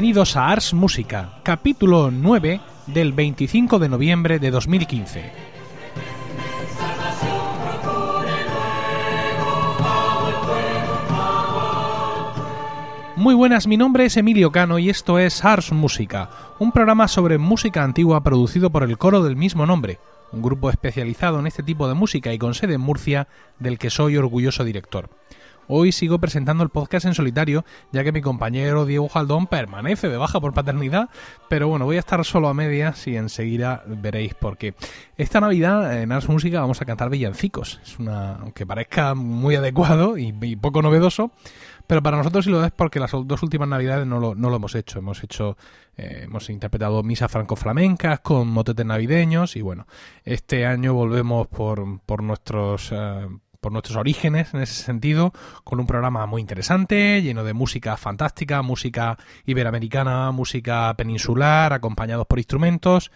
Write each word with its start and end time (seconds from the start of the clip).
Bienvenidos 0.00 0.34
a 0.34 0.48
Ars 0.48 0.72
Música, 0.72 1.40
capítulo 1.42 2.10
9 2.10 2.58
del 2.86 3.12
25 3.12 3.78
de 3.78 3.90
noviembre 3.90 4.38
de 4.38 4.50
2015. 4.50 5.30
Muy 13.16 13.34
buenas, 13.34 13.66
mi 13.66 13.76
nombre 13.76 14.06
es 14.06 14.16
Emilio 14.16 14.50
Cano 14.50 14.78
y 14.78 14.88
esto 14.88 15.18
es 15.18 15.44
Ars 15.44 15.70
Música, 15.70 16.30
un 16.58 16.72
programa 16.72 17.06
sobre 17.06 17.36
música 17.36 17.84
antigua 17.84 18.22
producido 18.22 18.70
por 18.70 18.84
el 18.84 18.96
coro 18.96 19.22
del 19.22 19.36
mismo 19.36 19.66
nombre, 19.66 19.98
un 20.32 20.40
grupo 20.40 20.70
especializado 20.70 21.38
en 21.40 21.46
este 21.46 21.62
tipo 21.62 21.88
de 21.88 21.92
música 21.94 22.32
y 22.32 22.38
con 22.38 22.54
sede 22.54 22.76
en 22.76 22.80
Murcia, 22.80 23.28
del 23.58 23.78
que 23.78 23.90
soy 23.90 24.16
orgulloso 24.16 24.64
director. 24.64 25.10
Hoy 25.72 25.92
sigo 25.92 26.18
presentando 26.18 26.64
el 26.64 26.70
podcast 26.70 27.06
en 27.06 27.14
solitario, 27.14 27.64
ya 27.92 28.02
que 28.02 28.10
mi 28.10 28.20
compañero 28.20 28.86
Diego 28.86 29.08
Jaldón 29.08 29.46
permanece 29.46 30.08
de 30.08 30.16
baja 30.16 30.40
por 30.40 30.52
paternidad, 30.52 31.10
pero 31.48 31.68
bueno, 31.68 31.84
voy 31.84 31.94
a 31.94 32.00
estar 32.00 32.24
solo 32.24 32.48
a 32.48 32.54
medias 32.54 33.06
y 33.06 33.16
enseguida 33.16 33.84
veréis 33.86 34.34
por 34.34 34.58
qué. 34.58 34.74
Esta 35.16 35.40
Navidad 35.40 36.02
en 36.02 36.10
Ars 36.10 36.28
Música 36.28 36.60
vamos 36.60 36.82
a 36.82 36.86
cantar 36.86 37.08
villancicos, 37.08 37.78
es 37.84 38.00
una, 38.00 38.32
aunque 38.38 38.66
parezca 38.66 39.14
muy 39.14 39.54
adecuado 39.54 40.18
y, 40.18 40.32
poco 40.56 40.82
novedoso, 40.82 41.30
pero 41.86 42.02
para 42.02 42.16
nosotros 42.16 42.46
sí 42.46 42.50
lo 42.50 42.64
es 42.64 42.72
porque 42.72 42.98
las 42.98 43.12
dos 43.12 43.40
últimas 43.44 43.68
navidades 43.68 44.08
no 44.08 44.18
lo, 44.18 44.56
hemos 44.56 44.74
hecho. 44.74 44.98
Hemos 44.98 45.22
hecho, 45.22 45.56
eh, 45.96 46.22
hemos 46.24 46.50
interpretado 46.50 47.04
misas 47.04 47.30
franco-flamencas 47.30 48.18
con 48.18 48.48
motetes 48.48 48.86
navideños 48.86 49.54
y 49.54 49.62
bueno, 49.62 49.86
este 50.24 50.66
año 50.66 50.94
volvemos 50.94 51.46
por, 51.46 52.00
por 52.00 52.24
nuestros 52.24 52.90
eh, 52.90 53.28
por 53.60 53.72
nuestros 53.72 53.96
orígenes 53.96 54.54
en 54.54 54.62
ese 54.62 54.82
sentido, 54.82 55.32
con 55.64 55.80
un 55.80 55.86
programa 55.86 56.26
muy 56.26 56.40
interesante, 56.40 57.22
lleno 57.22 57.44
de 57.44 57.52
música 57.52 57.96
fantástica, 57.96 58.62
música 58.62 59.18
iberoamericana, 59.46 60.30
música 60.30 60.94
peninsular, 60.96 61.72
acompañados 61.72 62.26
por 62.26 62.38
instrumentos, 62.38 63.10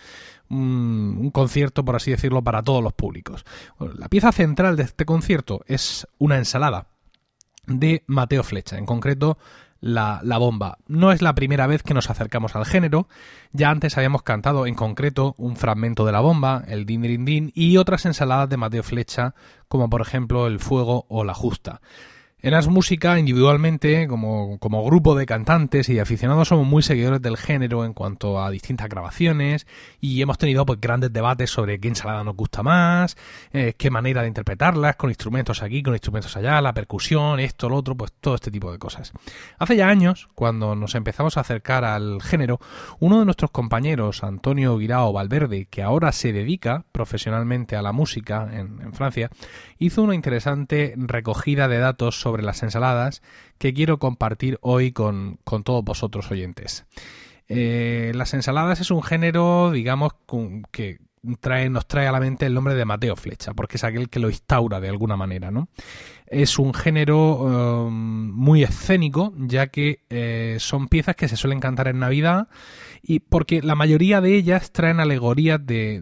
un, 0.51 1.31
concierto, 1.33 1.85
por 1.85 1.97
así 1.97 2.11
decirlo, 2.11 2.43
para 2.43 2.63
todos 2.63 2.83
los 2.83 2.93
públicos. 2.93 3.45
la 3.79 4.09
pieza 4.09 4.33
central 4.33 4.77
de 4.77 4.85
este 4.85 5.05
concierto 5.05 5.63
es 5.67 6.07
una 6.19 6.37
ensalada 6.37 6.87
de 7.67 8.05
Mateo 8.07 8.43
Flecha, 8.43 8.77
en 8.77 8.85
concreto 8.85 9.39
la, 9.85 10.39
bomba. 10.39 10.79
No 10.87 11.13
es 11.13 11.21
la 11.21 11.35
primera 11.35 11.67
vez 11.67 11.83
que 11.83 11.93
nos 11.93 12.09
acercamos 12.09 12.57
al 12.57 12.65
género, 12.65 13.07
ya 13.53 13.71
antes 13.71 13.97
habíamos 13.99 14.23
cantado 14.23 14.67
en 14.67 14.75
concreto 14.75 15.35
un 15.37 15.57
fragmento 15.57 16.07
de 16.07 16.13
la 16.13 16.21
bomba, 16.21 16.65
el 16.67 16.87
din 16.87 17.03
din 17.03 17.25
din, 17.25 17.53
y 17.55 17.77
otras 17.77 18.07
ensaladas 18.07 18.49
de 18.49 18.57
Mateo 18.57 18.83
Flecha, 18.83 19.35
como 19.69 19.91
por 19.91 20.01
ejemplo 20.01 20.47
el 20.47 20.59
fuego 20.59 21.05
o 21.09 21.23
la 21.23 21.35
justa. 21.35 21.83
En 22.45 22.53
As 22.53 22.69
Música, 22.69 23.19
individualmente, 23.19 24.07
como, 24.07 24.59
como, 24.59 24.85
grupo 24.85 25.15
de 25.15 25.25
cantantes 25.25 25.89
y 25.89 25.99
aficionados, 25.99 26.49
somos 26.49 26.67
muy 26.67 26.83
seguidores 26.83 27.23
del 27.23 27.39
género 27.39 27.87
en 27.87 27.95
cuanto 27.95 28.39
a 28.39 28.51
distintas 28.51 28.91
grabaciones 28.91 29.67
y 29.99 30.21
hemos 30.21 30.37
tenido 30.37 30.67
pues, 30.67 30.79
grandes 30.79 31.11
debates 31.11 31.49
sobre 31.49 31.81
qué 31.81 31.89
ensalada 31.89 32.23
nos 32.23 32.37
gusta 32.37 32.63
más, 32.63 33.17
eh, 33.55 33.73
qué 33.79 33.91
manera 33.91 34.21
de 34.21 34.29
interpretarlas, 34.29 34.97
con 34.97 35.09
instrumentos 35.09 35.63
aquí, 35.63 35.83
con 35.83 35.95
instrumentos 35.95 36.37
allá, 36.37 36.61
la 36.61 36.75
percusión, 36.75 37.41
esto, 37.41 37.71
lo 37.71 37.77
otro, 37.77 37.95
pues 37.95 38.13
todo 38.21 38.35
este 38.35 38.51
tipo 38.51 38.71
de 38.71 38.79
cosas. 38.79 39.15
Hace 39.59 39.77
ya 39.77 39.89
años, 39.89 40.29
cuando 40.35 40.75
nos 40.75 40.95
empezamos 40.97 41.39
a 41.39 41.41
acercar 41.41 41.87
al 41.87 42.21
género, 42.21 42.61
uno 43.01 43.21
de 43.21 43.25
nuestros 43.25 43.53
compañeros, 43.53 44.23
Antonio 44.23 44.77
Guirao 44.77 45.15
Valverde, 45.15 45.65
que 45.71 45.83
ahora 45.83 46.13
se 46.13 46.35
dedica 46.35 46.85
profesionalmente 46.93 47.75
a 47.75 47.81
la 47.81 47.93
música 47.93 48.51
en 48.53 48.93
Francia, 48.93 49.31
hizo 49.79 50.03
una 50.03 50.15
interesante 50.15 50.93
recogida 50.99 51.69
de 51.69 51.79
datos 51.79 52.21
sobre 52.21 52.34
sobre 52.35 52.43
las 52.43 52.65
ensaladas 52.65 53.23
que 53.59 53.73
quiero 53.73 54.01
compartir 54.01 54.59
hoy 54.61 54.91
con, 54.91 55.39
todos 55.63 55.85
vosotros 55.85 56.33
oyentes. 56.33 56.85
Eh, 57.47 58.11
las 58.17 58.35
ensaladas 58.35 58.81
es 58.81 58.91
un 58.91 59.05
género, 59.05 59.71
digamos, 59.71 60.15
que 60.73 60.99
trae, 61.39 61.71
nos 61.71 61.87
trae 61.87 62.09
a 62.09 62.13
la 62.13 62.19
mente 62.19 62.47
el 62.47 62.55
nombre 62.55 62.75
de 62.75 62.85
Mateo 62.85 63.15
Flecha, 63.15 63.55
porque 63.55 63.77
es 63.77 63.85
aquel 63.85 64.09
que 64.09 64.19
lo 64.19 64.31
instaura 64.31 64.81
de 64.81 64.89
alguna 64.89 65.17
manera, 65.17 65.53
¿no? 65.53 65.69
Es 66.27 66.59
un 66.59 66.75
género 66.75 67.87
um, 67.87 68.33
muy 68.33 68.65
escénico, 68.65 69.33
ya 69.37 69.69
que 69.69 70.01
eh, 70.11 70.57
son 70.59 70.89
piezas 70.89 71.15
que 71.15 71.29
se 71.29 71.37
suelen 71.37 71.61
cantar 71.61 71.87
en 71.87 72.01
Navidad 72.01 72.49
y 73.07 73.21
porque 73.21 73.63
la 73.63 73.75
mayoría 73.75 74.21
de 74.21 74.35
ellas 74.35 74.73
traen 74.73 75.01
alegorías 75.01 75.65
de, 75.65 76.01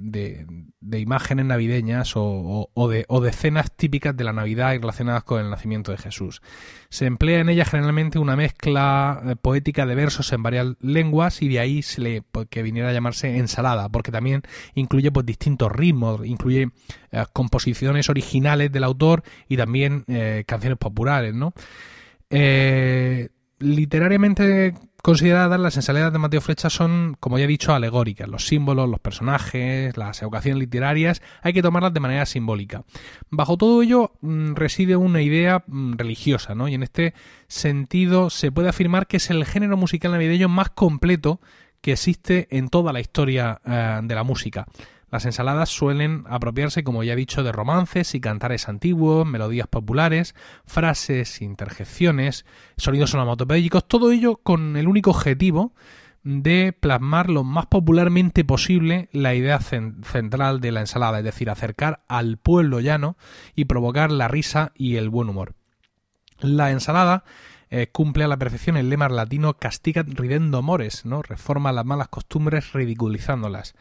de 0.83 0.99
imágenes 0.99 1.47
navideñas 1.47 2.13
o, 2.17 2.69
de, 2.91 3.05
o, 3.09 3.21
de, 3.21 3.31
escenas 3.31 3.71
típicas 3.75 4.17
de 4.17 4.25
la 4.25 4.33
Navidad 4.33 4.75
y 4.75 4.79
relacionadas 4.79 5.23
con 5.23 5.41
el 5.41 5.49
nacimiento 5.49 5.93
de 5.93 5.99
Jesús. 5.99 6.43
Se 6.89 7.07
emplea 7.07 7.39
en 7.39 7.49
ella 7.49 7.65
generalmente 7.65 8.19
una 8.19 8.35
mezcla 8.35 9.23
eh, 9.25 9.37
poética 9.37 9.87
de 9.87 9.95
versos 9.95 10.33
en 10.33 10.43
varias 10.43 10.67
lenguas 10.81 11.41
y 11.41 11.49
de 11.49 11.61
ahí 11.61 11.83
se 11.83 12.01
le, 12.01 12.23
pues, 12.23 12.49
que 12.51 12.65
viniera 12.65 12.89
a 12.89 12.93
llamarse 12.93 13.39
ensalada, 13.39 13.89
porque 13.89 14.11
también 14.11 14.43
incluye 14.75 15.13
pues, 15.13 15.25
distintos 15.25 15.71
ritmos, 15.71 16.27
incluye 16.27 16.71
eh, 17.13 17.25
composiciones 17.33 18.11
originales 18.11 18.73
del 18.73 18.83
autor 18.83 19.23
y 19.49 19.57
también 19.57 20.05
eh, 20.09 20.45
canciones 20.47 20.79
populares, 20.79 21.35
¿no? 21.35 21.55
literariamente 23.59 24.75
consideradas, 25.03 25.61
las 25.61 25.77
ensaladas 25.77 26.13
de 26.13 26.19
Mateo 26.19 26.41
Flecha 26.41 26.71
son, 26.71 27.17
como 27.19 27.39
ya 27.39 27.45
he 27.45 27.49
dicho, 27.49 27.75
alegóricas. 27.75 28.29
Los 28.29 28.47
símbolos, 28.47 28.89
los 28.89 29.01
personajes, 29.01 29.97
las 29.97 30.23
evocaciones 30.23 30.61
literarias, 30.61 31.21
hay 31.43 31.53
que 31.53 31.63
tomarlas 31.63 31.93
de 31.93 32.01
manera 32.01 32.25
simbólica. 32.25 32.85
Bajo 33.29 33.57
todo 33.57 33.83
ello 33.83 34.13
mm, 34.21 34.55
reside 34.55 34.97
una 34.97 35.21
idea 35.21 35.65
mm, 35.67 35.95
religiosa, 35.95 36.55
¿no? 36.55 36.69
Y 36.69 36.75
en 36.75 36.85
este 36.85 37.15
sentido 37.49 38.31
se 38.31 38.53
puede 38.53 38.69
afirmar 38.69 39.09
que 39.09 39.17
es 39.17 39.29
el 39.31 39.45
género 39.45 39.77
musical 39.77 40.13
navideño 40.13 40.49
más 40.49 40.71
completo 40.71 41.41
que 41.81 41.93
existe 41.93 42.47
en 42.57 42.69
toda 42.69 42.93
la 42.93 43.01
historia 43.01 43.61
eh, 43.67 44.01
de 44.05 44.15
la 44.15 44.23
música. 44.23 44.67
Las 45.13 45.27
ensaladas 45.27 45.69
suelen 45.69 46.25
apropiarse, 46.27 46.83
como 46.83 47.05
ya 47.05 47.13
he 47.13 47.17
dicho, 47.17 47.43
de 47.43 47.53
romances 47.53 48.15
y 48.15 48.21
cantares 48.21 48.67
antiguos, 48.67 49.27
melodías 49.27 49.67
populares, 49.67 50.35
frases, 50.65 51.43
interjecciones, 51.43 52.47
sonidos 52.79 53.13
onomatopédicos, 53.13 53.87
todo 53.87 54.11
ello 54.11 54.37
con 54.43 54.75
el 54.79 54.89
único 54.89 55.11
objetivo 55.11 55.75
de 56.25 56.73
plasmar 56.73 57.29
lo 57.29 57.45
más 57.45 57.67
popularmente 57.67 58.43
posible 58.43 59.11
la 59.13 59.35
idea 59.35 59.59
central 59.61 60.63
de 60.63 60.73
la 60.73 60.81
ensalada, 60.81 61.19
es 61.19 61.25
decir, 61.25 61.51
acercar 61.51 62.05
al 62.09 62.39
pueblo 62.39 62.81
llano 62.81 63.19
y 63.55 63.67
provocar 63.67 64.11
la 64.11 64.29
risa 64.29 64.73
y 64.75 64.97
el 64.97 65.11
buen 65.11 65.29
humor. 65.29 65.53
La 66.41 66.71
ensalada 66.71 67.25
eh, 67.69 67.89
cumple 67.93 68.25
a 68.25 68.29
la 68.29 68.39
perfección 68.39 68.79
el 68.79 68.89
lema 68.89 69.11
latino 69.11 69.59
castigat 69.59 70.09
ridendo 70.09 70.63
mores, 70.63 71.05
¿no? 71.05 71.21
Reforma 71.21 71.71
las 71.71 71.85
malas 71.85 72.09
costumbres 72.09 72.73
ridiculizándolas. 72.73 73.75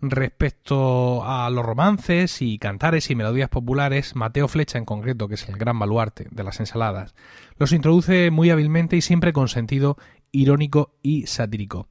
Respecto 0.00 1.24
a 1.24 1.48
los 1.50 1.64
romances 1.64 2.42
y 2.42 2.58
cantares 2.58 3.10
y 3.10 3.14
melodías 3.14 3.48
populares, 3.48 4.16
Mateo 4.16 4.48
Flecha 4.48 4.76
en 4.76 4.84
concreto, 4.84 5.28
que 5.28 5.34
es 5.34 5.48
el 5.48 5.56
gran 5.56 5.78
baluarte 5.78 6.26
de 6.30 6.44
las 6.44 6.60
ensaladas, 6.60 7.14
los 7.58 7.72
introduce 7.72 8.30
muy 8.30 8.50
hábilmente 8.50 8.96
y 8.96 9.00
siempre 9.00 9.32
con 9.32 9.48
sentido 9.48 9.96
irónico 10.30 10.94
y 11.02 11.26
satírico. 11.26 11.88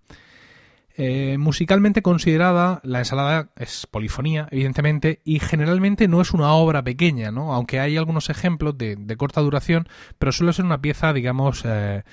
Eh, 0.95 1.37
musicalmente 1.39 2.03
considerada, 2.03 2.79
la 2.83 2.99
ensalada 2.99 3.49
es 3.55 3.87
polifonía, 3.87 4.47
evidentemente, 4.51 5.21
y 5.23 5.39
generalmente 5.39 6.07
no 6.07 6.21
es 6.21 6.33
una 6.33 6.53
obra 6.53 6.83
pequeña, 6.83 7.31
¿no? 7.31 7.53
Aunque 7.53 7.79
hay 7.79 7.97
algunos 7.97 8.29
ejemplos 8.29 8.77
de, 8.77 9.15
corta 9.17 9.41
duración, 9.41 9.87
pero 10.19 10.31
suele 10.31 10.53
ser 10.53 10.65
una 10.65 10.81
pieza, 10.81 11.11
digamos, 11.11 11.63
eh, 11.65 12.03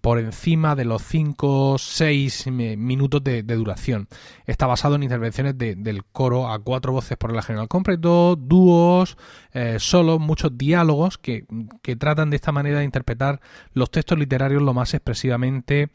por 0.00 0.18
encima 0.18 0.74
de 0.74 0.84
los 0.84 1.02
5 1.02 1.76
6 1.78 2.46
minutos 2.50 3.22
de, 3.22 3.42
duración. 3.42 4.08
Está 4.46 4.66
basado 4.66 4.94
en 4.94 5.02
intervenciones 5.02 5.56
del 5.58 6.04
coro 6.04 6.50
a 6.50 6.58
cuatro 6.58 6.92
voces 6.92 7.16
por 7.18 7.34
la 7.34 7.42
general 7.42 7.68
completo, 7.68 8.36
dúos, 8.36 9.16
eh, 9.52 9.76
solos, 9.78 10.18
muchos 10.18 10.56
diálogos 10.56 11.18
que, 11.18 11.44
tratan 11.98 12.30
de 12.30 12.36
esta 12.36 12.52
manera 12.52 12.78
de 12.78 12.84
interpretar 12.84 13.40
los 13.72 13.90
textos 13.90 14.18
literarios 14.18 14.62
lo 14.62 14.74
más 14.74 14.94
expresivamente 14.94 15.90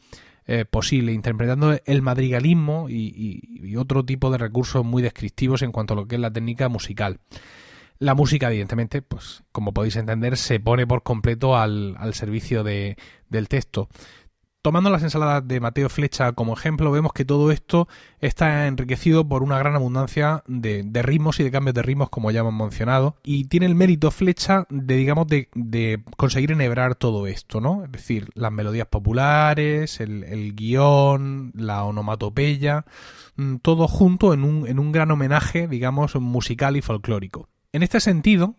eh, 0.46 0.64
posible, 0.64 1.12
interpretando 1.12 1.76
el 1.84 2.02
madrigalismo 2.02 2.88
y, 2.88 3.76
otro 3.76 4.04
tipo 4.04 4.30
de 4.30 4.38
recursos 4.38 4.84
muy 4.84 5.02
descriptivos 5.02 5.62
en 5.62 5.72
cuanto 5.72 5.94
a 5.94 5.96
lo 5.96 6.06
que 6.06 6.16
es 6.16 6.20
la 6.20 6.32
técnica 6.32 6.68
musical. 6.68 7.18
La 8.02 8.16
música, 8.16 8.48
evidentemente, 8.48 9.00
pues 9.00 9.44
como 9.52 9.72
podéis 9.72 9.94
entender, 9.94 10.36
se 10.36 10.58
pone 10.58 10.88
por 10.88 11.04
completo 11.04 11.56
al, 11.56 11.96
servicio 12.14 12.64
de, 12.64 12.96
del 13.28 13.46
texto. 13.46 13.88
Tomando 14.60 14.90
las 14.90 15.04
ensaladas 15.04 15.46
de 15.46 15.60
Mateo 15.60 15.88
Flecha 15.88 16.32
como 16.32 16.54
ejemplo, 16.54 16.90
vemos 16.90 17.12
que 17.12 17.24
todo 17.24 17.52
esto 17.52 17.86
está 18.18 18.66
enriquecido 18.66 19.28
por 19.28 19.44
una 19.44 19.56
gran 19.56 19.76
abundancia 19.76 20.42
de, 20.48 20.82
ritmos 21.04 21.38
y 21.38 21.44
de 21.44 21.52
cambios 21.52 21.74
de 21.74 21.82
ritmos, 21.82 22.10
como 22.10 22.32
ya 22.32 22.40
hemos 22.40 22.54
mencionado, 22.54 23.14
y 23.22 23.44
tiene 23.44 23.66
el 23.66 23.76
mérito 23.76 24.10
Flecha 24.10 24.66
de, 24.68 24.96
digamos, 24.96 25.28
de, 25.28 26.02
conseguir 26.16 26.50
enhebrar 26.50 26.96
todo 26.96 27.28
esto, 27.28 27.60
¿no? 27.60 27.84
Es 27.84 27.92
decir, 27.92 28.30
las 28.34 28.50
melodías 28.50 28.88
populares, 28.88 30.00
el, 30.00 30.24
el 30.24 30.56
guion, 30.56 31.52
la 31.54 31.84
onomatopeya, 31.84 32.84
mm, 33.36 33.58
todo 33.58 33.86
junto 33.86 34.34
en 34.34 34.42
un, 34.42 34.66
en 34.66 34.80
un 34.80 34.90
gran 34.90 35.12
homenaje, 35.12 35.68
digamos, 35.68 36.16
musical 36.16 36.76
y 36.76 36.82
folclórico. 36.82 37.48
En 37.72 37.82
este 37.82 38.00
sentido, 38.00 38.56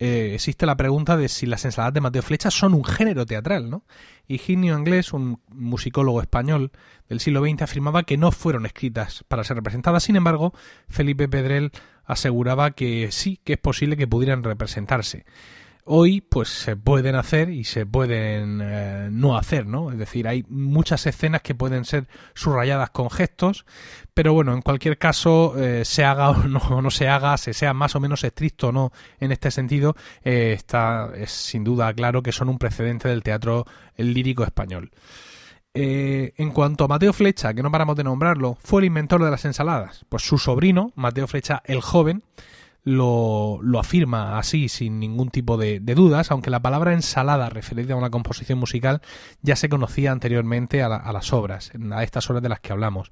eh, 0.00 0.32
existe 0.34 0.66
la 0.66 0.76
pregunta 0.76 1.16
de 1.16 1.28
si 1.28 1.46
las 1.46 1.64
ensaladas 1.64 1.94
de 1.94 2.00
Mateo 2.00 2.22
Flecha 2.22 2.50
son 2.50 2.74
un 2.74 2.84
género 2.84 3.24
teatral, 3.24 3.70
¿no? 3.70 3.84
Higinio 4.26 4.76
Inglés, 4.76 5.12
un 5.12 5.40
musicólogo 5.48 6.20
español 6.20 6.72
del 7.08 7.20
siglo 7.20 7.44
XX, 7.44 7.62
afirmaba 7.62 8.02
que 8.02 8.16
no 8.16 8.32
fueron 8.32 8.66
escritas 8.66 9.24
para 9.28 9.44
ser 9.44 9.56
representadas. 9.56 10.02
Sin 10.02 10.16
embargo, 10.16 10.52
Felipe 10.88 11.28
Pedrel 11.28 11.70
aseguraba 12.04 12.72
que 12.72 13.12
sí, 13.12 13.40
que 13.44 13.52
es 13.52 13.58
posible 13.60 13.96
que 13.96 14.08
pudieran 14.08 14.42
representarse 14.42 15.24
hoy 15.86 16.20
pues 16.20 16.48
se 16.48 16.76
pueden 16.76 17.14
hacer 17.14 17.48
y 17.48 17.64
se 17.64 17.86
pueden 17.86 18.60
eh, 18.62 19.08
no 19.10 19.36
hacer, 19.36 19.66
¿no? 19.66 19.90
Es 19.90 19.98
decir, 19.98 20.28
hay 20.28 20.44
muchas 20.48 21.06
escenas 21.06 21.42
que 21.42 21.54
pueden 21.54 21.84
ser 21.84 22.08
subrayadas 22.34 22.90
con 22.90 23.08
gestos, 23.08 23.64
pero 24.12 24.32
bueno, 24.32 24.52
en 24.52 24.62
cualquier 24.62 24.98
caso, 24.98 25.54
eh, 25.56 25.84
se 25.84 26.04
haga 26.04 26.30
o 26.30 26.42
no, 26.44 26.82
no, 26.82 26.90
se 26.90 27.08
haga, 27.08 27.36
se 27.38 27.54
sea 27.54 27.72
más 27.72 27.94
o 27.96 28.00
menos 28.00 28.24
estricto 28.24 28.68
o 28.68 28.72
no 28.72 28.92
en 29.20 29.32
este 29.32 29.50
sentido, 29.50 29.96
eh, 30.22 30.52
está 30.56 31.10
es 31.16 31.30
sin 31.30 31.64
duda 31.64 31.92
claro 31.94 32.22
que 32.22 32.32
son 32.32 32.48
un 32.48 32.58
precedente 32.58 33.08
del 33.08 33.22
teatro 33.22 33.64
lírico 33.96 34.44
español. 34.44 34.90
en 35.72 36.50
cuanto 36.52 36.84
a 36.84 36.88
Mateo 36.88 37.12
Flecha, 37.12 37.54
que 37.54 37.62
no 37.62 37.70
paramos 37.70 37.96
de 37.96 38.04
nombrarlo, 38.04 38.56
fue 38.60 38.80
el 38.80 38.86
inventor 38.86 39.22
de 39.22 39.30
las 39.30 39.44
ensaladas. 39.44 40.04
Pues 40.08 40.22
su 40.22 40.38
sobrino, 40.38 40.92
Mateo 40.96 41.26
Flecha 41.26 41.62
el 41.66 41.80
joven, 41.80 42.22
lo, 42.86 43.58
lo 43.62 43.80
afirma 43.80 44.38
así 44.38 44.68
sin 44.68 45.00
ningún 45.00 45.30
tipo 45.30 45.56
de, 45.56 45.80
dudas, 45.80 46.30
aunque 46.30 46.50
la 46.50 46.62
palabra 46.62 46.92
ensalada 46.92 47.50
referida 47.50 47.94
a 47.94 47.96
una 47.96 48.10
composición 48.10 48.60
musical 48.60 49.02
ya 49.42 49.56
se 49.56 49.68
conocía 49.68 50.12
anteriormente 50.12 50.84
a, 50.84 50.88
las 50.88 51.32
obras, 51.32 51.72
a 51.90 52.04
estas 52.04 52.30
obras 52.30 52.44
de 52.44 52.48
las 52.48 52.60
que 52.60 52.72
hablamos. 52.72 53.10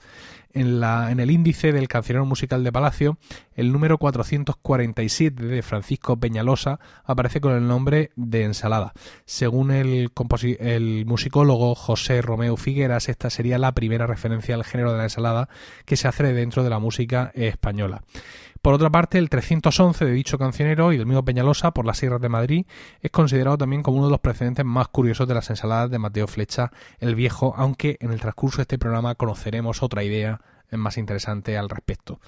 En, 0.52 0.78
la, 0.78 1.10
en 1.10 1.18
el 1.18 1.32
índice 1.32 1.72
del 1.72 1.88
cancionero 1.88 2.24
musical 2.24 2.62
de 2.62 2.70
Palacio, 2.70 3.18
el 3.56 3.72
número 3.72 3.98
447 3.98 5.42
de 5.44 5.62
Francisco 5.62 6.20
Peñalosa 6.20 6.78
aparece 7.04 7.40
con 7.40 7.54
el 7.54 7.66
nombre 7.66 8.12
de 8.14 8.44
ensalada. 8.44 8.92
Según 9.24 9.72
el, 9.72 10.12
el 10.60 11.04
musicólogo 11.04 11.74
José 11.74 12.22
Romeo 12.22 12.56
Figueras, 12.56 13.08
esta 13.08 13.28
sería 13.28 13.58
la 13.58 13.72
primera 13.72 14.06
referencia 14.06 14.54
al 14.54 14.62
género 14.62 14.92
de 14.92 14.98
la 14.98 15.04
ensalada 15.04 15.48
que 15.84 15.96
se 15.96 16.06
hace 16.06 16.32
dentro 16.32 16.62
de 16.62 16.70
la 16.70 16.78
música 16.78 17.32
española. 17.34 18.02
Por 18.64 18.72
otra 18.72 18.88
parte, 18.88 19.18
el 19.18 19.28
311 19.28 20.06
de 20.06 20.12
dicho 20.12 20.38
cancionero 20.38 20.90
y 20.90 20.96
del 20.96 21.04
mismo 21.04 21.22
Peñalosa 21.22 21.72
por 21.72 21.84
las 21.84 21.98
Sierras 21.98 22.22
de 22.22 22.30
Madrid 22.30 22.64
es 23.02 23.10
considerado 23.10 23.58
también 23.58 23.82
como 23.82 23.98
uno 23.98 24.06
de 24.06 24.12
los 24.12 24.20
precedentes 24.20 24.64
más 24.64 24.88
curiosos 24.88 25.28
de 25.28 25.34
las 25.34 25.50
ensaladas 25.50 25.90
de 25.90 25.98
Mateo 25.98 26.26
Flecha 26.26 26.72
el 26.98 27.14
Viejo, 27.14 27.52
aunque 27.58 27.98
en 28.00 28.10
el 28.10 28.20
transcurso 28.20 28.56
de 28.56 28.62
este 28.62 28.78
programa 28.78 29.16
conoceremos 29.16 29.82
otra 29.82 30.02
idea 30.02 30.40
más 30.70 30.96
interesante 30.96 31.58
al 31.58 31.68
respecto. 31.68 32.20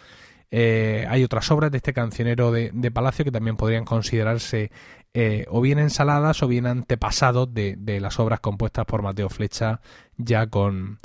Eh, 0.50 1.06
hay 1.08 1.24
otras 1.24 1.50
obras 1.50 1.70
de 1.70 1.78
este 1.78 1.94
cancionero 1.94 2.52
de, 2.52 2.90
Palacio 2.90 3.24
que 3.24 3.32
también 3.32 3.56
podrían 3.56 3.86
considerarse 3.86 4.70
eh, 5.14 5.46
o 5.48 5.62
bien 5.62 5.78
ensaladas 5.78 6.42
o 6.42 6.48
bien 6.48 6.66
antepasados 6.66 7.54
de, 7.54 7.98
las 7.98 8.20
obras 8.20 8.40
compuestas 8.40 8.84
por 8.84 9.00
Mateo 9.00 9.30
Flecha 9.30 9.80
ya 10.18 10.48
con 10.48 10.98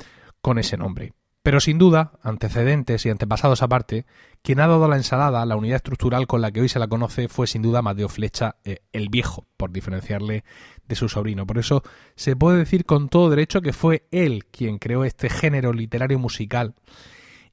ese 0.58 0.76
nombre. 0.76 1.14
Pero 1.42 1.58
sin 1.58 1.76
duda, 1.76 2.12
antecedentes 2.22 3.04
y 3.04 3.10
antepasados 3.10 3.62
aparte, 3.62 4.06
quien 4.42 4.60
ha 4.60 4.68
dado 4.68 4.86
la 4.86 4.96
ensalada, 4.96 5.44
la 5.44 5.56
unidad 5.56 5.76
estructural 5.76 6.28
con 6.28 6.40
la 6.40 6.52
que 6.52 6.60
hoy 6.60 6.68
se 6.68 6.78
la 6.78 6.86
conoce, 6.86 7.28
fue 7.28 7.48
sin 7.48 7.62
duda 7.62 7.82
Mateo 7.82 8.08
Flecha 8.08 8.56
eh, 8.64 8.78
el 8.92 9.08
Viejo, 9.08 9.46
por 9.56 9.72
diferenciarle 9.72 10.44
de 10.86 10.94
su 10.94 11.08
sobrino. 11.08 11.44
Por 11.44 11.58
eso 11.58 11.82
se 12.14 12.36
puede 12.36 12.58
decir 12.58 12.84
con 12.84 13.08
todo 13.08 13.28
derecho 13.28 13.60
que 13.60 13.72
fue 13.72 14.06
él 14.12 14.44
quien 14.46 14.78
creó 14.78 15.04
este 15.04 15.28
género 15.30 15.72
literario 15.72 16.18
musical 16.18 16.74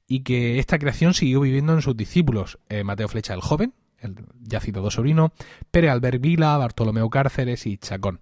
y 0.06 0.20
que 0.20 0.60
esta 0.60 0.78
creación 0.78 1.12
siguió 1.12 1.40
viviendo 1.40 1.72
en 1.72 1.82
sus 1.82 1.96
discípulos, 1.96 2.58
eh, 2.68 2.84
Mateo 2.84 3.08
Flecha 3.08 3.34
el 3.34 3.40
Joven, 3.40 3.74
el 3.98 4.14
ya 4.40 4.60
citado 4.60 4.90
sobrino, 4.90 5.32
Pere 5.70 5.90
Albert 5.90 6.20
Vila, 6.20 6.56
Bartolomeo 6.56 7.10
Cárceres 7.10 7.66
y 7.66 7.76
Chacón. 7.76 8.20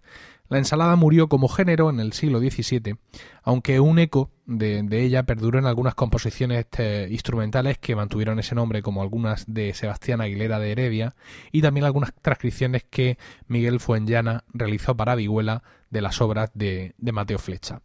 La 0.48 0.58
ensalada 0.58 0.96
murió 0.96 1.28
como 1.28 1.48
género 1.48 1.90
en 1.90 2.00
el 2.00 2.12
siglo 2.12 2.40
XVII, 2.40 2.96
aunque 3.42 3.80
un 3.80 3.98
eco 3.98 4.30
de, 4.46 4.86
ella 4.90 5.24
perduró 5.24 5.58
en 5.58 5.66
algunas 5.66 5.94
composiciones 5.94 6.60
este, 6.60 7.08
instrumentales 7.10 7.78
que 7.78 7.94
mantuvieron 7.94 8.38
ese 8.38 8.54
nombre, 8.54 8.82
como 8.82 9.02
algunas 9.02 9.44
de 9.46 9.74
Sebastián 9.74 10.20
Aguilera 10.20 10.58
de 10.58 10.72
Heredia, 10.72 11.14
y 11.52 11.60
también 11.60 11.84
algunas 11.84 12.14
transcripciones 12.22 12.84
que 12.88 13.18
Miguel 13.46 13.80
Fuenllana 13.80 14.44
realizó 14.54 14.96
para 14.96 15.14
Vihuela 15.14 15.62
de 15.90 16.00
las 16.00 16.20
obras 16.20 16.50
de 16.54 16.94
Mateo 17.00 17.38
Flecha. 17.38 17.82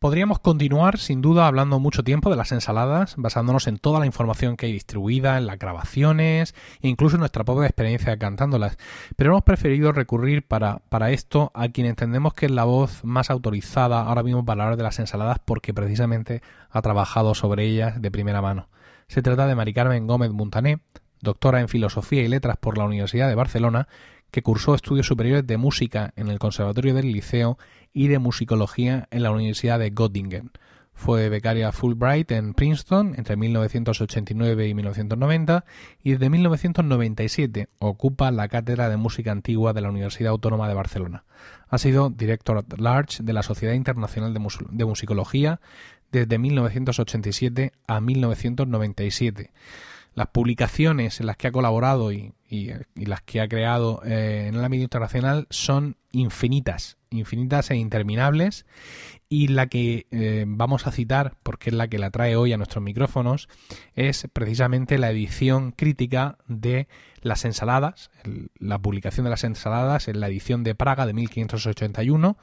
Podríamos 0.00 0.38
continuar, 0.38 0.98
sin 0.98 1.20
duda, 1.22 1.48
hablando 1.48 1.80
mucho 1.80 2.04
tiempo 2.04 2.30
de 2.30 2.36
las 2.36 2.52
ensaladas, 2.52 3.14
basándonos 3.16 3.66
en 3.66 3.78
toda 3.78 3.98
la 3.98 4.06
información 4.06 4.56
que 4.56 4.66
hay 4.66 4.72
distribuida, 4.72 5.36
en 5.36 5.46
las 5.46 5.58
grabaciones 5.58 6.54
incluso 6.82 7.16
en 7.16 7.20
nuestra 7.20 7.42
propia 7.42 7.66
experiencia 7.66 8.16
cantándolas, 8.16 8.78
pero 9.16 9.30
hemos 9.30 9.42
preferido 9.42 9.90
recurrir 9.90 10.46
para, 10.46 10.82
para 10.88 11.10
esto 11.10 11.50
a 11.52 11.68
quien 11.70 11.88
entendemos 11.88 12.32
que 12.34 12.46
es 12.46 12.52
la 12.52 12.62
voz 12.62 13.02
más 13.02 13.28
autorizada 13.28 14.02
ahora 14.02 14.22
mismo 14.22 14.44
para 14.44 14.62
hablar 14.62 14.76
de 14.76 14.84
las 14.84 15.00
ensaladas 15.00 15.40
porque 15.44 15.74
precisamente 15.74 16.42
ha 16.70 16.80
trabajado 16.80 17.34
sobre 17.34 17.64
ellas 17.64 18.00
de 18.00 18.12
primera 18.12 18.40
mano. 18.40 18.68
Se 19.08 19.20
trata 19.20 19.48
de 19.48 19.56
Mari 19.56 19.74
Carmen 19.74 20.06
Gómez 20.06 20.30
Montané, 20.30 20.78
doctora 21.22 21.58
en 21.58 21.66
Filosofía 21.66 22.22
y 22.22 22.28
Letras 22.28 22.56
por 22.56 22.78
la 22.78 22.84
Universidad 22.84 23.28
de 23.28 23.34
Barcelona, 23.34 23.88
que 24.30 24.42
cursó 24.42 24.74
estudios 24.74 25.06
superiores 25.06 25.46
de 25.46 25.56
música 25.56 26.12
en 26.14 26.28
el 26.28 26.38
Conservatorio 26.38 26.94
del 26.94 27.10
Liceo 27.12 27.58
y 27.92 28.08
de 28.08 28.18
musicología 28.18 29.08
en 29.10 29.22
la 29.22 29.30
Universidad 29.30 29.78
de 29.78 29.90
Göttingen. 29.90 30.50
Fue 30.98 31.28
becaria 31.28 31.70
Fulbright 31.70 32.32
en 32.32 32.54
Princeton 32.54 33.14
entre 33.16 33.36
1989 33.36 34.66
y 34.66 34.74
1990 34.74 35.64
y 36.02 36.10
desde 36.10 36.28
1997 36.28 37.68
ocupa 37.78 38.32
la 38.32 38.48
cátedra 38.48 38.88
de 38.88 38.96
música 38.96 39.30
antigua 39.30 39.72
de 39.72 39.80
la 39.80 39.90
Universidad 39.90 40.30
Autónoma 40.30 40.66
de 40.66 40.74
Barcelona. 40.74 41.24
Ha 41.68 41.78
sido 41.78 42.10
director 42.10 42.58
at 42.58 42.78
large 42.78 43.22
de 43.22 43.32
la 43.32 43.44
Sociedad 43.44 43.74
Internacional 43.74 44.34
de, 44.34 44.40
de 44.70 44.84
Musicología 44.84 45.60
desde 46.10 46.36
1987 46.36 47.72
a 47.86 48.00
1997 48.00 49.52
las 50.18 50.26
publicaciones 50.30 51.20
en 51.20 51.26
las 51.26 51.36
que 51.36 51.46
ha 51.46 51.52
colaborado 51.52 52.10
y, 52.10 52.34
las 52.96 53.22
que 53.22 53.40
ha 53.40 53.46
creado 53.46 54.02
eh, 54.04 54.46
en 54.48 54.56
el 54.56 54.64
ámbito 54.64 54.82
internacional 54.82 55.46
son 55.48 55.96
infinitas, 56.10 56.96
infinitas 57.10 57.70
e 57.70 57.76
interminables. 57.76 58.66
Y 59.28 59.46
la 59.46 59.68
que 59.68 60.08
eh, 60.10 60.44
vamos 60.48 60.88
a 60.88 60.90
citar, 60.90 61.36
porque 61.44 61.70
es 61.70 61.76
la 61.76 61.86
que 61.86 62.00
la 62.00 62.10
trae 62.10 62.34
hoy 62.34 62.52
a 62.52 62.56
nuestros 62.56 62.82
micrófonos, 62.82 63.48
es 63.94 64.26
precisamente 64.32 64.98
la 64.98 65.10
edición 65.10 65.70
crítica 65.70 66.38
de 66.48 66.88
Las 67.20 67.44
ensaladas, 67.44 68.10
la 68.58 68.80
publicación 68.80 69.22
de 69.22 69.30
las 69.30 69.44
ensaladas 69.44 70.08
en 70.08 70.18
la 70.18 70.26
edición 70.26 70.64
de 70.64 70.74
Praga 70.74 71.06
de 71.06 71.12
1581, 71.12 72.36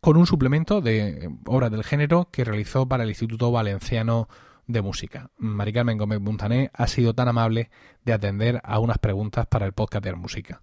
con 0.00 0.16
un 0.16 0.26
suplemento 0.26 0.80
de 0.80 1.30
obras 1.46 1.72
del 1.72 1.82
género 1.82 2.28
que 2.30 2.44
realizó 2.44 2.86
para 2.86 3.02
el 3.02 3.08
Instituto 3.08 3.50
Valenciano 3.50 4.28
de 4.68 4.82
música. 4.82 5.30
Mari 5.38 5.72
Carmen 5.72 5.98
Gómez 5.98 6.20
Montané 6.20 6.70
ha 6.72 6.86
sido 6.86 7.14
tan 7.14 7.26
amable 7.26 7.70
de 8.04 8.12
atender 8.12 8.60
a 8.62 8.78
unas 8.78 8.98
preguntas 8.98 9.46
para 9.46 9.66
el 9.66 9.72
podcast 9.72 10.04
de 10.04 10.14
música. 10.14 10.62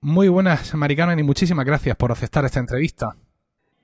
Muy 0.00 0.28
buenas, 0.28 0.74
Mari 0.74 0.96
Carmen, 0.96 1.18
y 1.18 1.22
muchísimas 1.22 1.64
gracias 1.64 1.96
por 1.96 2.12
aceptar 2.12 2.44
esta 2.44 2.60
entrevista. 2.60 3.16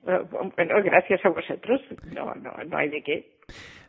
Bueno, 0.03 0.75
gracias 0.83 1.19
a 1.25 1.29
vosotros. 1.29 1.81
No, 2.13 2.35
no, 2.35 2.51
no 2.67 2.77
hay 2.77 2.89
de 2.89 3.03
qué. 3.03 3.37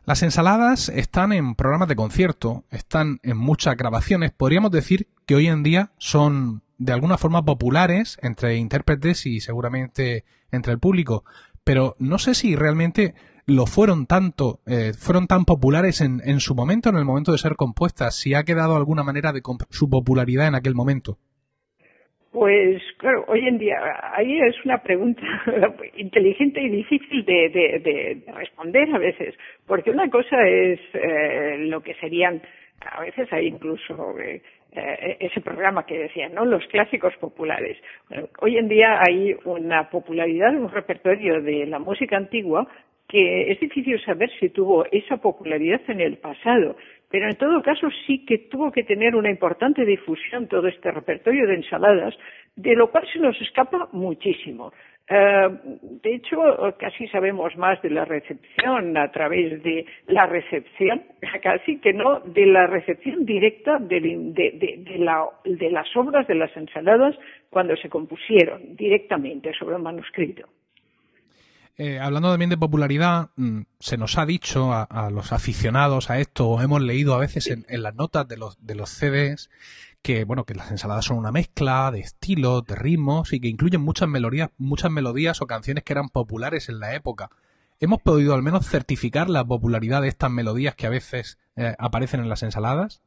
Las 0.05 0.23
ensaladas 0.23 0.89
están 0.89 1.31
en 1.31 1.55
programas 1.55 1.87
de 1.87 1.95
concierto, 1.95 2.63
están 2.71 3.19
en 3.23 3.37
muchas 3.37 3.77
grabaciones. 3.77 4.31
Podríamos 4.31 4.71
decir 4.71 5.07
que 5.25 5.35
hoy 5.35 5.47
en 5.47 5.63
día 5.63 5.91
son 5.97 6.61
de 6.77 6.93
alguna 6.93 7.17
forma 7.17 7.45
populares 7.45 8.17
entre 8.21 8.55
intérpretes 8.55 9.25
y 9.25 9.39
seguramente 9.39 10.25
entre 10.51 10.73
el 10.73 10.79
público. 10.79 11.23
Pero 11.63 11.95
no 11.99 12.17
sé 12.17 12.33
si 12.33 12.55
realmente 12.55 13.15
lo 13.45 13.65
fueron 13.65 14.05
tanto, 14.05 14.59
eh, 14.65 14.93
fueron 14.93 15.27
tan 15.27 15.45
populares 15.45 16.01
en, 16.01 16.21
en, 16.25 16.39
su 16.39 16.55
momento, 16.55 16.89
en 16.89 16.97
el 16.97 17.05
momento 17.05 17.31
de 17.31 17.37
ser 17.37 17.55
compuestas, 17.55 18.15
si 18.15 18.33
ha 18.33 18.43
quedado 18.43 18.75
alguna 18.75 19.03
manera 19.03 19.31
de 19.31 19.41
su 19.69 19.89
popularidad 19.89 20.47
en 20.47 20.55
aquel 20.55 20.75
momento. 20.75 21.17
Pues 22.33 22.81
claro, 22.97 23.25
hoy 23.27 23.47
en 23.47 23.59
día 23.59 23.77
ahí 24.11 24.39
es 24.39 24.55
una 24.65 24.79
pregunta 24.79 25.21
inteligente 25.97 26.61
y 26.63 26.69
difícil 26.69 27.23
de, 27.25 27.49
de, 27.49 27.79
de 27.79 28.33
responder 28.33 28.89
a 28.91 28.97
veces, 28.97 29.35
porque 29.67 29.91
una 29.91 30.09
cosa 30.09 30.37
es 30.47 30.79
eh, 30.93 31.57
lo 31.59 31.81
que 31.81 31.93
serían, 31.95 32.41
a 32.81 33.01
veces 33.01 33.31
hay 33.31 33.45
incluso 33.45 34.17
eh, 34.19 34.41
eh, 34.71 35.17
ese 35.19 35.41
programa 35.41 35.85
que 35.85 35.99
decían, 35.99 36.33
¿no? 36.33 36.43
Los 36.43 36.65
clásicos 36.67 37.15
populares. 37.17 37.77
hoy 38.39 38.57
en 38.57 38.67
día 38.67 38.99
hay 39.07 39.35
una 39.45 39.91
popularidad, 39.91 40.55
un 40.55 40.71
repertorio 40.71 41.39
de 41.39 41.67
la 41.67 41.77
música 41.77 42.17
antigua 42.17 42.67
que 43.13 43.51
es 43.51 43.59
difícil 43.59 44.03
saber 44.03 44.31
si 44.39 44.49
tuvo 44.49 44.85
esa 44.91 45.17
popularidad 45.17 45.81
en 45.87 46.01
el 46.01 46.17
pasado, 46.17 46.75
pero 47.11 47.29
en 47.29 47.35
todo 47.35 47.61
caso 47.61 47.87
sí 48.07 48.25
que 48.25 48.39
tuvo 48.39 48.71
que 48.71 48.83
tener 48.83 49.15
una 49.15 49.29
importante 49.29 49.85
difusión 49.85 50.47
todo 50.47 50.67
este 50.67 50.89
repertorio 50.89 51.45
de 51.45 51.53
ensaladas, 51.53 52.15
de 52.55 52.75
lo 52.75 52.89
cual 52.89 53.07
se 53.13 53.19
nos 53.19 53.39
escapa 53.39 53.87
muchísimo. 53.91 54.73
Eh, 55.07 55.49
de 56.01 56.15
hecho, 56.15 56.39
casi 56.79 57.07
sabemos 57.09 57.55
más 57.55 57.79
de 57.83 57.91
la 57.91 58.03
recepción 58.05 58.97
a 58.97 59.11
través 59.11 59.61
de 59.61 59.85
la 60.07 60.25
recepción, 60.25 61.03
casi 61.43 61.77
que 61.81 61.93
no 61.93 62.21
de 62.21 62.47
la 62.47 62.65
recepción 62.65 63.25
directa 63.25 63.77
de, 63.77 63.99
de 64.01 65.69
las 65.69 65.95
obras 65.95 66.25
de 66.27 66.33
las 66.33 66.57
ensaladas 66.57 67.15
cuando 67.51 67.75
se 67.75 67.89
compusieron 67.89 68.75
directamente 68.75 69.53
sobre 69.53 69.75
el 69.75 69.83
manuscrito. 69.83 70.47
Eh, 71.75 71.99
hablando 71.99 72.29
también 72.29 72.51
de 72.51 72.57
popularidad, 72.57 73.31
mm, 73.35 73.61
se 73.79 73.97
nos 73.97 74.17
ha 74.17 74.25
dicho 74.25 74.71
a, 74.73 75.09
los 75.09 75.31
aficionados 75.31 76.11
a 76.11 76.19
esto, 76.19 76.47
o 76.47 76.61
hemos 76.61 76.81
leído 76.81 77.15
a 77.15 77.17
veces 77.17 77.47
en, 77.47 77.65
las 77.81 77.95
notas 77.95 78.27
de 78.27 78.37
los, 78.37 78.57
de 78.59 78.75
los 78.75 78.89
CDs, 78.89 79.49
que 80.03 80.23
bueno, 80.23 80.43
que 80.45 80.53
las 80.53 80.69
ensaladas 80.69 81.05
son 81.05 81.17
una 81.17 81.31
mezcla 81.31 81.89
de 81.91 82.01
estilos, 82.01 82.65
de 82.65 82.75
ritmos 82.75 83.33
y 83.33 83.39
que 83.39 83.47
incluyen 83.47 83.81
muchas 83.81 84.07
melodías, 84.07 84.49
muchas 84.57 84.91
melodías 84.91 85.41
o 85.41 85.47
canciones 85.47 85.83
que 85.83 85.93
eran 85.93 86.09
populares 86.09 86.69
en 86.69 86.79
la 86.79 86.93
época. 86.93 87.31
¿Hemos 87.79 88.01
podido 88.01 88.35
al 88.35 88.43
menos 88.43 88.67
certificar 88.67 89.29
la 89.29 89.43
popularidad 89.43 90.01
de 90.01 90.09
estas 90.09 90.29
melodías 90.29 90.75
que 90.75 90.85
a 90.87 90.91
veces 90.91 91.39
eh, 91.55 91.75
aparecen 91.79 92.19
en 92.19 92.29
las 92.29 92.43
ensaladas? 92.43 93.01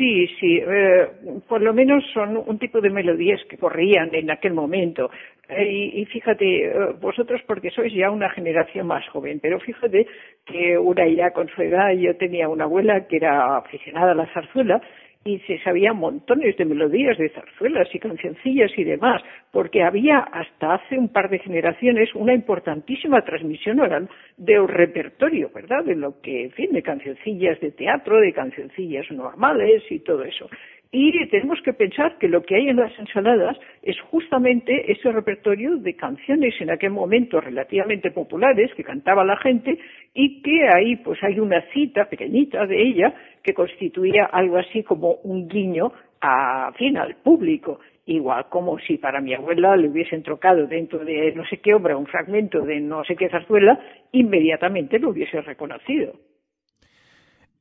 Sí, 0.00 0.26
sí, 0.40 0.56
eh, 0.66 1.08
por 1.46 1.60
lo 1.60 1.74
menos 1.74 2.02
son 2.14 2.38
un 2.38 2.58
tipo 2.58 2.80
de 2.80 2.88
melodías 2.88 3.38
que 3.50 3.58
corrían 3.58 4.08
en 4.14 4.30
aquel 4.30 4.54
momento. 4.54 5.10
Eh, 5.46 5.90
y, 5.92 6.06
fíjate, 6.06 6.68
eh, 6.68 6.72
vosotros 6.98 7.42
porque 7.46 7.70
sois 7.70 7.92
ya 7.92 8.10
una 8.10 8.30
generación 8.30 8.86
más 8.86 9.06
joven, 9.10 9.40
pero 9.42 9.60
fíjate 9.60 10.06
que 10.46 10.78
una 10.78 11.06
ya 11.06 11.32
con 11.32 11.48
su 11.48 11.60
edad, 11.60 11.92
yo 11.92 12.16
tenía 12.16 12.48
una 12.48 12.64
abuela 12.64 13.06
que 13.08 13.16
era 13.16 13.58
aficionada 13.58 14.12
a 14.12 14.14
la 14.14 14.26
zarzuela 14.32 14.80
y 15.24 15.38
se 15.40 15.58
sabían 15.58 15.96
montones 15.96 16.56
de 16.56 16.64
melodías 16.64 17.18
de 17.18 17.28
zarzuelas 17.28 17.94
y 17.94 17.98
cancioncillas 17.98 18.72
y 18.76 18.84
demás, 18.84 19.22
porque 19.52 19.82
había 19.82 20.18
hasta 20.18 20.74
hace 20.74 20.98
un 20.98 21.08
par 21.08 21.28
de 21.28 21.38
generaciones 21.40 22.14
una 22.14 22.32
importantísima 22.32 23.22
transmisión 23.22 23.80
oral 23.80 24.08
del 24.38 24.66
repertorio, 24.66 25.50
¿verdad? 25.54 25.84
De 25.84 25.94
lo 25.94 26.20
que, 26.22 26.44
en 26.44 26.52
fin, 26.52 26.72
de 26.72 26.82
cancioncillas 26.82 27.60
de 27.60 27.72
teatro, 27.72 28.18
de 28.18 28.32
cancioncillas 28.32 29.10
normales 29.10 29.82
y 29.90 29.98
todo 30.00 30.24
eso. 30.24 30.48
Y 30.92 31.28
tenemos 31.28 31.60
que 31.62 31.72
pensar 31.72 32.18
que 32.18 32.26
lo 32.26 32.42
que 32.42 32.56
hay 32.56 32.68
en 32.68 32.76
las 32.76 32.98
ensaladas 32.98 33.56
es 33.82 34.00
justamente 34.10 34.90
ese 34.90 35.12
repertorio 35.12 35.76
de 35.76 35.94
canciones 35.94 36.54
en 36.60 36.70
aquel 36.70 36.90
momento 36.90 37.40
relativamente 37.40 38.10
populares 38.10 38.74
que 38.74 38.82
cantaba 38.82 39.24
la 39.24 39.36
gente 39.36 39.78
y 40.14 40.42
que 40.42 40.68
ahí 40.74 40.96
pues 40.96 41.22
hay 41.22 41.38
una 41.38 41.60
cita 41.72 42.06
pequeñita 42.06 42.66
de 42.66 42.82
ella 42.82 43.14
que 43.44 43.54
constituía 43.54 44.24
algo 44.24 44.56
así 44.56 44.82
como 44.82 45.14
un 45.22 45.46
guiño 45.46 45.92
a 46.20 46.72
fin 46.76 46.96
al 46.98 47.14
público 47.16 47.78
igual 48.06 48.46
como 48.48 48.76
si 48.80 48.98
para 48.98 49.20
mi 49.20 49.32
abuela 49.32 49.76
le 49.76 49.88
hubiesen 49.88 50.24
trocado 50.24 50.66
dentro 50.66 51.04
de 51.04 51.32
no 51.36 51.46
sé 51.46 51.58
qué 51.58 51.72
obra 51.72 51.96
un 51.96 52.06
fragmento 52.06 52.62
de 52.62 52.80
no 52.80 53.04
sé 53.04 53.14
qué 53.14 53.28
zarzuela, 53.28 53.78
inmediatamente 54.10 54.98
lo 54.98 55.10
hubiese 55.10 55.40
reconocido. 55.40 56.14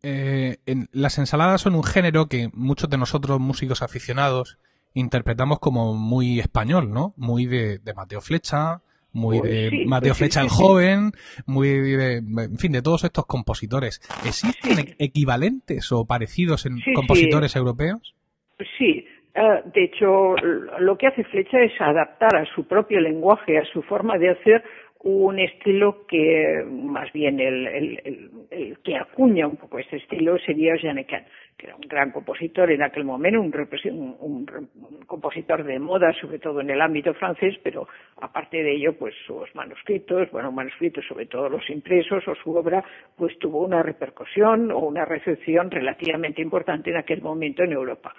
Eh, 0.01 0.57
las 0.91 1.17
ensaladas 1.17 1.61
son 1.61 1.75
un 1.75 1.83
género 1.83 2.27
que 2.27 2.49
muchos 2.53 2.89
de 2.89 2.97
nosotros, 2.97 3.39
músicos 3.39 3.81
aficionados, 3.81 4.57
interpretamos 4.93 5.59
como 5.59 5.93
muy 5.93 6.39
español, 6.39 6.91
¿no? 6.91 7.13
Muy 7.17 7.45
de, 7.45 7.79
Mateo 7.95 8.21
Flecha, 8.21 8.81
muy 9.11 9.41
de 9.41 9.83
Mateo 9.85 10.13
Flecha 10.13 10.41
el 10.41 10.49
joven, 10.49 11.11
muy 11.45 11.67
de, 11.69 12.17
en 12.17 12.57
fin, 12.57 12.71
de 12.71 12.81
todos 12.81 13.03
estos 13.03 13.25
compositores. 13.25 14.01
¿Existen 14.25 14.95
equivalentes 14.99 15.91
o 15.91 16.05
parecidos 16.05 16.65
en 16.65 16.79
compositores 16.95 17.55
europeos? 17.55 18.15
Sí, 18.77 19.05
eh, 19.35 19.61
de 19.73 19.83
hecho, 19.85 20.35
lo 20.79 20.97
que 20.97 21.07
hace 21.07 21.23
Flecha 21.25 21.59
es 21.61 21.71
adaptar 21.79 22.35
a 22.35 22.45
su 22.55 22.67
propio 22.67 22.99
lenguaje, 22.99 23.57
a 23.57 23.65
su 23.65 23.81
forma 23.83 24.17
de 24.17 24.31
hacer, 24.31 24.63
un 25.01 25.39
estilo 25.39 26.05
que 26.07 26.65
más 26.69 27.11
bien 27.13 27.39
el, 27.39 28.77
que 28.83 28.97
acuña 28.97 29.47
un 29.47 29.55
poco 29.55 29.79
este 29.79 29.95
estilo 29.97 30.37
sería 30.39 30.75
Jeannequin, 30.75 31.21
que 31.57 31.67
era 31.67 31.75
un 31.75 31.87
gran 31.87 32.11
compositor 32.11 32.69
en 32.69 32.81
aquel 32.81 33.05
momento, 33.05 33.39
un, 33.39 34.15
un, 34.19 34.45
compositor 35.05 35.63
de 35.63 35.79
moda, 35.79 36.13
sobre 36.19 36.39
todo 36.39 36.59
en 36.59 36.69
el 36.69 36.81
ámbito 36.81 37.13
francés, 37.13 37.55
pero 37.63 37.87
aparte 38.21 38.61
de 38.61 38.75
ello, 38.75 38.97
pues 38.97 39.15
sus 39.25 39.53
manuscritos, 39.55 40.29
bueno, 40.31 40.51
manuscritos 40.51 41.05
sobre 41.07 41.27
todo 41.27 41.47
los 41.47 41.69
impresos 41.69 42.27
o 42.27 42.35
su 42.35 42.55
obra, 42.55 42.83
pues 43.17 43.37
tuvo 43.39 43.63
una 43.65 43.81
repercusión 43.81 44.69
o 44.71 44.79
una 44.79 45.05
recepción 45.05 45.71
relativamente 45.71 46.41
importante 46.41 46.89
en 46.89 46.97
aquel 46.97 47.21
momento 47.21 47.63
en 47.63 47.71
Europa. 47.71 48.13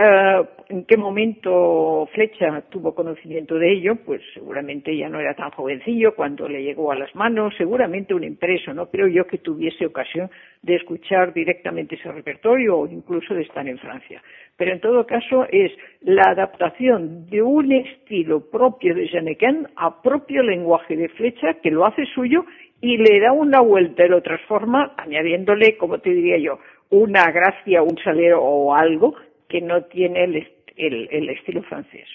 Eh, 0.00 0.44
¿En 0.68 0.84
qué 0.84 0.96
momento 0.96 2.08
Flecha 2.14 2.62
tuvo 2.68 2.94
conocimiento 2.94 3.56
de 3.56 3.72
ello? 3.72 3.96
Pues 3.96 4.20
seguramente 4.32 4.96
ya 4.96 5.08
no 5.08 5.18
era 5.18 5.34
tan 5.34 5.50
jovencillo 5.50 6.14
cuando 6.14 6.46
le 6.46 6.62
llegó 6.62 6.92
a 6.92 6.94
las 6.94 7.12
manos, 7.16 7.52
seguramente 7.58 8.14
un 8.14 8.22
impreso, 8.22 8.72
no 8.72 8.90
creo 8.90 9.08
yo 9.08 9.26
que 9.26 9.38
tuviese 9.38 9.86
ocasión 9.86 10.30
de 10.62 10.76
escuchar 10.76 11.32
directamente 11.32 11.96
ese 11.96 12.12
repertorio 12.12 12.78
o 12.78 12.86
incluso 12.86 13.34
de 13.34 13.42
estar 13.42 13.66
en 13.66 13.78
Francia. 13.78 14.22
Pero 14.56 14.72
en 14.72 14.80
todo 14.80 15.04
caso 15.04 15.46
es 15.50 15.72
la 16.02 16.30
adaptación 16.30 17.26
de 17.28 17.42
un 17.42 17.72
estilo 17.72 18.48
propio 18.50 18.94
de 18.94 19.08
Jeannequin 19.08 19.66
a 19.74 20.00
propio 20.00 20.44
lenguaje 20.44 20.96
de 20.96 21.08
Flecha 21.08 21.54
que 21.54 21.72
lo 21.72 21.84
hace 21.84 22.04
suyo 22.14 22.44
y 22.80 22.98
le 22.98 23.18
da 23.18 23.32
una 23.32 23.60
vuelta 23.60 24.04
y 24.04 24.08
lo 24.08 24.22
transforma 24.22 24.94
añadiéndole, 24.96 25.76
como 25.76 25.98
te 25.98 26.10
diría 26.10 26.38
yo, 26.38 26.60
una 26.90 27.30
gracia, 27.32 27.82
un 27.82 27.98
salero 28.04 28.40
o 28.40 28.74
algo 28.74 29.16
que 29.48 29.60
no 29.60 29.84
tiene 29.84 30.24
el, 30.24 31.28
estilo 31.30 31.62
francés. 31.62 32.06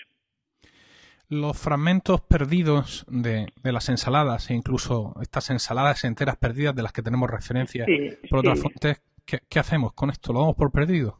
Los 1.30 1.60
fragmentos 1.62 2.22
perdidos 2.22 3.06
de, 3.10 3.48
las 3.64 3.90
ensaladas 3.90 4.52
e 4.52 4.54
incluso 4.54 5.14
estas 5.22 5.50
ensaladas 5.50 6.04
enteras 6.04 6.38
perdidas 6.38 6.76
de 6.76 6.84
las 6.84 6.94
que 6.94 7.02
tenemos 7.02 7.30
referencia 7.30 7.86
por 8.30 8.40
otras 8.40 8.62
fuentes, 8.62 9.02
¿qué, 9.26 9.60
hacemos 9.60 9.94
con 9.94 10.10
esto? 10.10 10.32
¿Lo 10.32 10.42
damos 10.42 10.56
por 10.56 10.72
perdido? 10.72 11.18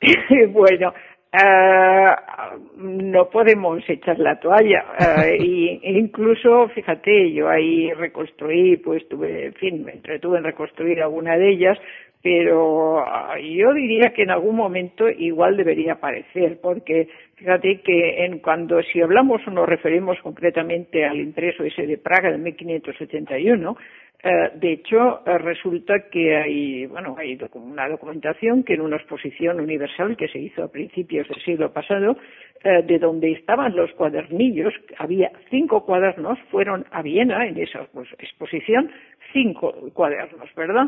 bueno, 0.50 0.92
ah, 1.32 2.56
no 2.76 3.28
podemos 3.28 3.82
echar 3.88 4.18
la 4.18 4.38
toalla. 4.40 4.84
Uh, 4.98 5.42
y, 5.42 5.80
incluso, 5.98 6.68
fíjate, 6.68 7.32
yo 7.32 7.48
ahí 7.48 7.92
reconstruí, 7.92 8.76
pues 8.78 9.06
tuve, 9.08 9.46
en 9.46 9.54
fin, 9.54 9.84
me 9.84 9.92
entretuve 9.92 10.38
en 10.38 10.44
reconstruir 10.44 11.02
alguna 11.02 11.36
de 11.36 11.50
ellas, 11.50 11.78
pero 12.24 13.00
ah, 13.00 13.38
yo 13.38 13.74
diría 13.74 14.14
que 14.14 14.22
en 14.22 14.30
algún 14.30 14.56
momento 14.56 15.10
igual 15.10 15.58
debería 15.58 15.92
aparecer, 15.92 16.58
porque 16.62 17.06
fíjate 17.34 17.82
que 17.82 18.24
en 18.24 18.38
cuando 18.38 18.82
si 18.82 19.02
hablamos 19.02 19.46
o 19.46 19.50
nos 19.50 19.68
referimos 19.68 20.18
concretamente 20.22 21.04
al 21.04 21.20
impreso 21.20 21.64
ese 21.64 21.86
de 21.86 21.98
Praga 21.98 22.30
de 22.30 22.38
1571, 22.38 23.76
eh, 24.22 24.50
de 24.54 24.72
hecho, 24.72 25.20
eh, 25.26 25.36
resulta 25.36 26.08
que 26.10 26.34
hay, 26.34 26.86
bueno, 26.86 27.14
hay 27.18 27.38
una 27.52 27.90
documentación 27.90 28.62
que 28.62 28.72
en 28.72 28.80
una 28.80 28.96
exposición 28.96 29.60
universal 29.60 30.16
que 30.16 30.28
se 30.28 30.38
hizo 30.38 30.64
a 30.64 30.72
principios 30.72 31.28
del 31.28 31.42
siglo 31.42 31.74
pasado, 31.74 32.16
eh, 32.64 32.82
de 32.86 32.98
donde 32.98 33.32
estaban 33.32 33.76
los 33.76 33.92
cuadernillos, 33.92 34.72
había 34.96 35.30
cinco 35.50 35.84
cuadernos, 35.84 36.38
fueron 36.50 36.86
a 36.90 37.02
Viena 37.02 37.46
en 37.46 37.58
esa 37.58 37.84
pues, 37.92 38.08
exposición, 38.18 38.90
cinco 39.34 39.74
cuadernos, 39.92 40.48
¿verdad? 40.54 40.86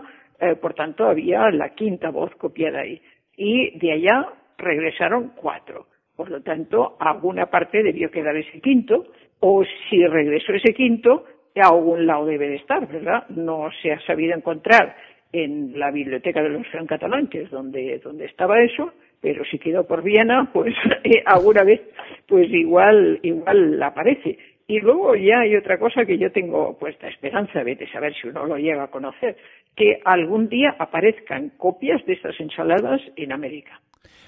Por 0.60 0.74
tanto, 0.74 1.06
había 1.06 1.50
la 1.50 1.70
quinta 1.70 2.10
voz 2.10 2.34
copiada 2.36 2.80
ahí. 2.80 3.00
Y 3.36 3.78
de 3.78 3.92
allá 3.92 4.28
regresaron 4.58 5.32
cuatro. 5.36 5.86
Por 6.16 6.30
lo 6.30 6.42
tanto, 6.42 6.96
alguna 6.98 7.46
parte 7.46 7.82
debió 7.82 8.10
quedar 8.10 8.36
ese 8.36 8.60
quinto, 8.60 9.06
o 9.40 9.64
si 9.88 10.06
regresó 10.06 10.52
ese 10.52 10.72
quinto, 10.72 11.24
a 11.60 11.68
algún 11.68 12.06
lado 12.06 12.26
debe 12.26 12.48
de 12.48 12.56
estar, 12.56 12.86
¿verdad? 12.86 13.28
No 13.28 13.68
se 13.82 13.92
ha 13.92 14.00
sabido 14.00 14.34
encontrar 14.34 14.96
en 15.32 15.78
la 15.78 15.90
biblioteca 15.90 16.42
de 16.42 16.50
los 16.50 16.66
Catalán, 16.88 17.28
que 17.28 17.44
donde, 17.44 17.98
donde 17.98 18.26
estaba 18.26 18.60
eso, 18.62 18.92
pero 19.20 19.44
si 19.44 19.58
quedó 19.58 19.86
por 19.86 20.02
Viena, 20.02 20.50
pues 20.52 20.74
eh, 21.04 21.22
alguna 21.24 21.64
vez, 21.64 21.80
pues 22.26 22.48
igual, 22.50 23.18
igual 23.22 23.82
aparece. 23.82 24.38
Y 24.68 24.80
luego 24.80 25.14
ya 25.14 25.40
hay 25.40 25.54
otra 25.54 25.78
cosa 25.78 26.04
que 26.04 26.18
yo 26.18 26.32
tengo 26.32 26.76
puesta 26.78 27.08
esperanza, 27.08 27.62
de 27.62 27.88
saber 27.92 28.14
si 28.20 28.28
uno 28.28 28.46
lo 28.46 28.56
llega 28.56 28.84
a 28.84 28.90
conocer, 28.90 29.36
que 29.76 30.00
algún 30.04 30.48
día 30.48 30.74
aparezcan 30.78 31.50
copias 31.56 32.04
de 32.06 32.14
estas 32.14 32.38
ensaladas 32.40 33.00
en 33.16 33.32
América. 33.32 33.80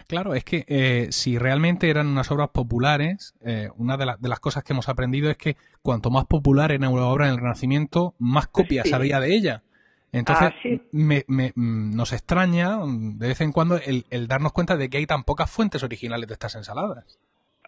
Claro, 0.07 0.35
es 0.35 0.43
que 0.43 0.65
eh, 0.69 1.09
si 1.11 1.37
realmente 1.37 1.91
eran 1.91 2.07
unas 2.07 2.31
obras 2.31 2.49
populares, 2.49 3.35
eh, 3.45 3.69
una 3.77 3.97
de, 3.97 4.07
las 4.07 4.41
cosas 4.41 4.65
que 4.65 4.73
hemos 4.73 4.89
aprendido 4.89 5.31
es 5.31 5.37
que 5.37 5.57
cuanto 5.83 6.11
más 6.11 6.25
popular 6.25 6.73
era 6.73 6.89
una 6.89 7.09
obra 7.09 7.27
en 7.27 7.33
el 7.33 7.39
Renacimiento, 7.39 8.15
más 8.19 8.47
copias 8.47 8.91
había 8.93 9.21
de 9.21 9.35
ella. 9.35 9.63
Entonces, 10.11 10.49
ah, 10.49 10.79
me, 10.93 11.25
mm, 11.27 11.95
nos 11.95 12.15
extraña 12.15 12.79
de 12.87 13.29
vez 13.29 13.41
en 13.43 13.53
cuando 13.53 13.77
el, 13.77 14.29
darnos 14.29 14.53
cuenta 14.53 14.77
de 14.77 14.89
que 14.89 14.97
hay 14.97 15.07
tan 15.07 15.25
pocas 15.25 15.51
fuentes 15.51 15.83
originales 15.83 16.27
de 16.27 16.33
estas 16.33 16.55
ensaladas. 16.55 17.19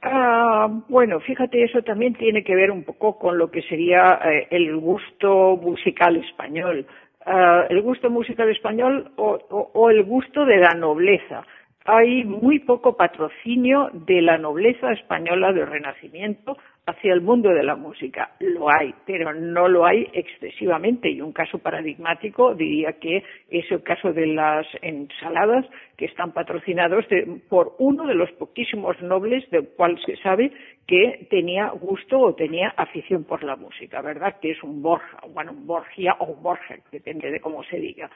Ah, 0.02 0.68
bueno, 0.88 1.20
fíjate, 1.20 1.62
eso 1.62 1.82
también 1.82 2.14
tiene 2.14 2.42
que 2.42 2.54
ver 2.54 2.70
un 2.70 2.84
poco 2.84 3.18
con 3.18 3.36
lo 3.36 3.50
que 3.50 3.62
sería 3.62 4.18
eh, 4.24 4.48
el 4.50 4.76
gusto 4.76 5.58
musical 5.60 6.16
español. 6.16 6.86
Ah, 7.26 7.66
el 7.68 7.82
gusto 7.82 8.08
musical 8.08 8.48
español 8.48 9.12
o, 9.16 9.90
el 9.90 10.02
gusto 10.04 10.46
de 10.46 10.56
la 10.56 10.70
nobleza. 10.70 11.44
hay 11.84 12.24
muy 12.24 12.60
poco 12.60 12.96
patrocinio 12.96 13.90
de 13.92 14.22
la 14.22 14.38
nobleza 14.38 14.92
española 14.92 15.52
del 15.52 15.66
Renacimiento 15.66 16.56
hacia 16.86 17.12
el 17.12 17.20
mundo 17.20 17.50
de 17.50 17.62
la 17.62 17.76
música. 17.76 18.32
Lo 18.40 18.68
hay, 18.70 18.94
pero 19.06 19.32
no 19.34 19.68
lo 19.68 19.86
hay 19.86 20.08
excesivamente. 20.12 21.10
Y 21.10 21.20
un 21.20 21.32
caso 21.32 21.58
paradigmático 21.58 22.54
diría 22.54 22.94
que 22.94 23.22
es 23.50 23.70
el 23.70 23.82
caso 23.82 24.12
de 24.12 24.26
las 24.26 24.66
ensaladas 24.82 25.66
que 25.96 26.06
están 26.06 26.32
patrocinados 26.32 27.04
por 27.48 27.74
uno 27.78 28.06
de 28.06 28.14
los 28.14 28.30
poquísimos 28.32 29.00
nobles 29.02 29.48
del 29.50 29.68
cual 29.68 29.98
se 30.04 30.16
sabe 30.16 30.50
que 30.86 31.26
tenía 31.30 31.68
gusto 31.68 32.18
o 32.18 32.34
tenía 32.34 32.74
afición 32.76 33.24
por 33.24 33.44
la 33.44 33.56
música, 33.56 34.02
¿verdad? 34.02 34.36
Que 34.40 34.52
es 34.52 34.62
un 34.62 34.82
Borja, 34.82 35.18
bueno, 35.32 35.52
un 35.52 35.66
Borgia 35.66 36.16
o 36.18 36.26
un 36.32 36.42
Borger, 36.42 36.80
depende 36.90 37.30
de 37.30 37.40
cómo 37.40 37.62
se 37.64 37.78
diga. 37.78 38.10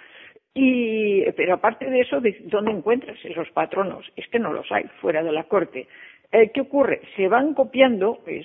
Y, 0.54 1.24
pero 1.32 1.54
aparte 1.54 1.90
de 1.90 2.00
eso, 2.00 2.20
¿dónde 2.44 2.70
encuentras 2.70 3.18
esos 3.24 3.50
patronos? 3.50 4.10
Es 4.16 4.28
que 4.28 4.38
no 4.38 4.52
los 4.52 4.70
hay 4.70 4.84
fuera 5.00 5.22
de 5.22 5.32
la 5.32 5.44
corte. 5.44 5.88
Eh, 6.36 6.50
¿Qué 6.52 6.62
ocurre? 6.62 7.00
Se 7.14 7.28
van 7.28 7.54
copiando, 7.54 8.18
pues, 8.24 8.44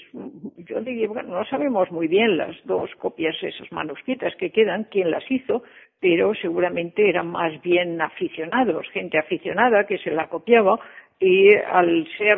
yo 0.57 0.79
digo, 0.81 1.15
no 1.23 1.43
sabemos 1.45 1.89
muy 1.89 2.07
bien 2.07 2.37
las 2.37 2.55
dos 2.65 2.87
copias, 2.99 3.35
esas 3.41 3.71
manuscritas 3.71 4.35
que 4.35 4.51
quedan, 4.51 4.83
quién 4.91 5.09
las 5.09 5.23
hizo, 5.31 5.63
pero 5.99 6.35
seguramente 6.35 7.09
eran 7.09 7.31
más 7.31 7.59
bien 7.63 7.99
aficionados, 7.99 8.87
gente 8.93 9.17
aficionada 9.17 9.87
que 9.87 9.97
se 9.97 10.11
la 10.11 10.29
copiaba 10.29 10.79
y 11.19 11.51
al 11.55 12.07
ser 12.15 12.37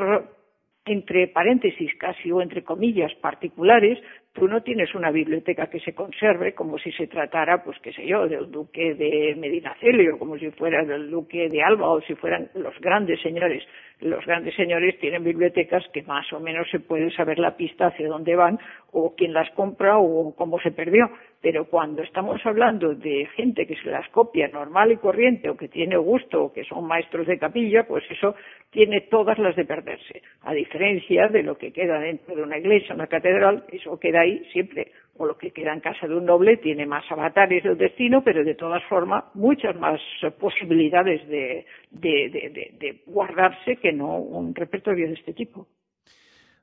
entre 0.86 1.28
paréntesis 1.28 1.94
casi 1.98 2.32
o 2.32 2.42
entre 2.42 2.64
comillas 2.64 3.14
particulares, 3.22 4.00
tú 4.34 4.48
no 4.48 4.64
tienes 4.64 4.96
una 4.96 5.12
biblioteca 5.12 5.68
que 5.68 5.80
se 5.80 5.94
conserve 5.94 6.56
como 6.56 6.80
si 6.80 6.92
se 6.94 7.08
tratara, 7.08 7.64
pues 7.64 7.78
qué 7.80 7.94
sé 7.94 8.06
yo, 8.08 8.28
del 8.28 8.50
duque 8.50 8.96
de 8.96 9.36
Medinaceli 9.38 10.10
o 10.10 10.18
como 10.18 10.38
si 10.38 10.50
fuera 10.52 10.84
del 10.84 11.12
duque 11.12 11.50
de 11.50 11.62
Alba 11.62 11.90
o 11.90 12.02
si 12.02 12.16
fueran 12.16 12.50
los 12.56 12.80
grandes 12.80 13.22
señores. 13.22 13.64
Los 14.00 14.26
grandes 14.26 14.56
señores 14.56 14.98
tienen 15.00 15.24
bibliotecas 15.24 15.84
que 15.94 16.02
más 16.02 16.32
o 16.34 16.40
menos 16.40 16.68
se 16.72 16.80
puede 16.80 17.12
saber 17.12 17.38
la 17.38 17.56
pista 17.56 17.88
hacia 17.88 18.08
dónde 18.08 18.36
van 18.36 18.58
o 18.92 19.14
quién 19.16 19.34
las 19.34 19.50
compra 19.52 20.00
o 20.00 20.36
cómo 20.36 20.60
se 20.60 20.72
perdió. 20.72 21.12
Pero 21.42 21.66
cuando 21.66 22.04
estamos 22.04 22.40
hablando 22.46 22.94
de 22.94 23.26
gente 23.36 23.66
que 23.66 23.76
se 23.76 23.90
las 23.90 24.08
copia 24.10 24.48
normal 24.48 24.92
y 24.92 24.98
corriente 24.98 25.50
o 25.50 25.58
que 25.58 25.68
tiene 25.68 25.98
gusto 25.98 26.44
o 26.44 26.54
que 26.54 26.64
son 26.64 26.86
maestros 26.86 27.26
de 27.26 27.40
capilla, 27.40 27.88
pues 27.88 28.04
eso 28.12 28.36
tiene 28.70 29.02
todas 29.02 29.40
las 29.40 29.56
de 29.56 29.66
perderse. 29.66 30.22
A 30.44 30.54
diferencia 30.54 31.30
de 31.30 31.42
lo 31.42 31.58
que 31.58 31.74
queda 31.74 32.00
dentro 32.00 32.36
de 32.36 32.44
una 32.44 32.60
iglesia, 32.60 32.94
una 32.94 33.08
catedral, 33.08 33.66
eso 33.72 34.00
queda 34.00 34.22
ahí 34.22 34.46
siempre. 34.52 34.92
O 35.18 35.26
lo 35.26 35.36
que 35.38 35.52
queda 35.52 35.74
en 35.74 35.80
casa 35.80 36.08
de 36.08 36.16
un 36.16 36.26
noble 36.26 36.58
tiene 36.58 36.86
más 36.86 37.12
avatares 37.12 37.64
del 37.64 37.78
destino, 37.78 38.24
pero 38.24 38.44
de 38.44 38.56
todas 38.56 38.84
formas 38.84 39.24
muchas 39.34 39.76
más 39.76 40.00
posibilidades 40.40 41.28
de, 41.28 41.66
de 41.92 43.02
guardarse 43.08 43.78
que 43.78 43.92
no 43.92 44.18
un 44.18 44.54
repertorio 44.54 45.08
de 45.08 45.14
este 45.14 45.34
tipo. 45.34 45.68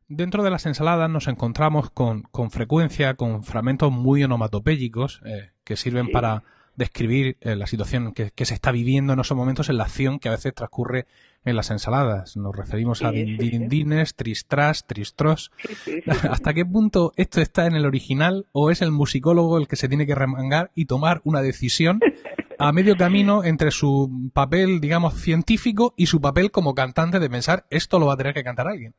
Dentro 0.08 0.42
de 0.42 0.50
las 0.50 0.64
ensaladas 0.64 1.10
nos 1.10 1.28
encontramos 1.28 1.90
con, 1.90 2.22
con 2.22 2.50
frecuencia 2.50 3.14
con 3.14 3.44
fragmentos 3.44 3.92
muy 3.92 4.24
onomatopéyicos 4.24 5.20
eh, 5.26 5.50
que 5.64 5.76
sirven 5.76 6.10
para 6.10 6.44
describir 6.76 7.36
eh, 7.42 7.56
la 7.56 7.66
situación 7.66 8.14
que, 8.14 8.32
se 8.46 8.54
está 8.54 8.72
viviendo 8.72 9.12
en 9.12 9.20
esos 9.20 9.36
momentos 9.36 9.68
en 9.68 9.76
la 9.76 9.84
acción 9.84 10.18
que 10.18 10.28
a 10.28 10.32
veces 10.32 10.54
transcurre 10.54 11.06
en 11.44 11.56
las 11.56 11.70
ensaladas. 11.70 12.38
Nos 12.38 12.56
referimos 12.56 13.02
a 13.02 13.10
dindindines, 13.10 14.14
tristras, 14.14 14.86
tristros. 14.86 15.50
¿Hasta 16.30 16.54
qué 16.54 16.64
punto 16.64 17.12
esto 17.16 17.42
está 17.42 17.66
en 17.66 17.74
el 17.74 17.84
original 17.84 18.46
o 18.52 18.70
es 18.70 18.80
el 18.80 18.92
musicólogo 18.92 19.58
el 19.58 19.68
que 19.68 19.76
se 19.76 19.88
tiene 19.88 20.06
que 20.06 20.14
remangar 20.14 20.70
y 20.74 20.86
tomar 20.86 21.20
una 21.24 21.42
decisión 21.42 22.00
a 22.58 22.72
medio 22.72 22.96
camino 22.96 23.44
entre 23.44 23.72
su 23.72 24.30
papel, 24.32 24.80
digamos, 24.80 25.20
científico 25.20 25.92
y 25.98 26.06
su 26.06 26.22
papel 26.22 26.50
como 26.50 26.74
cantante 26.74 27.18
de 27.18 27.28
pensar 27.28 27.66
esto 27.68 27.98
lo 27.98 28.06
va 28.06 28.14
a 28.14 28.16
tener 28.16 28.32
que 28.32 28.44
cantar 28.44 28.68
alguien? 28.68 28.94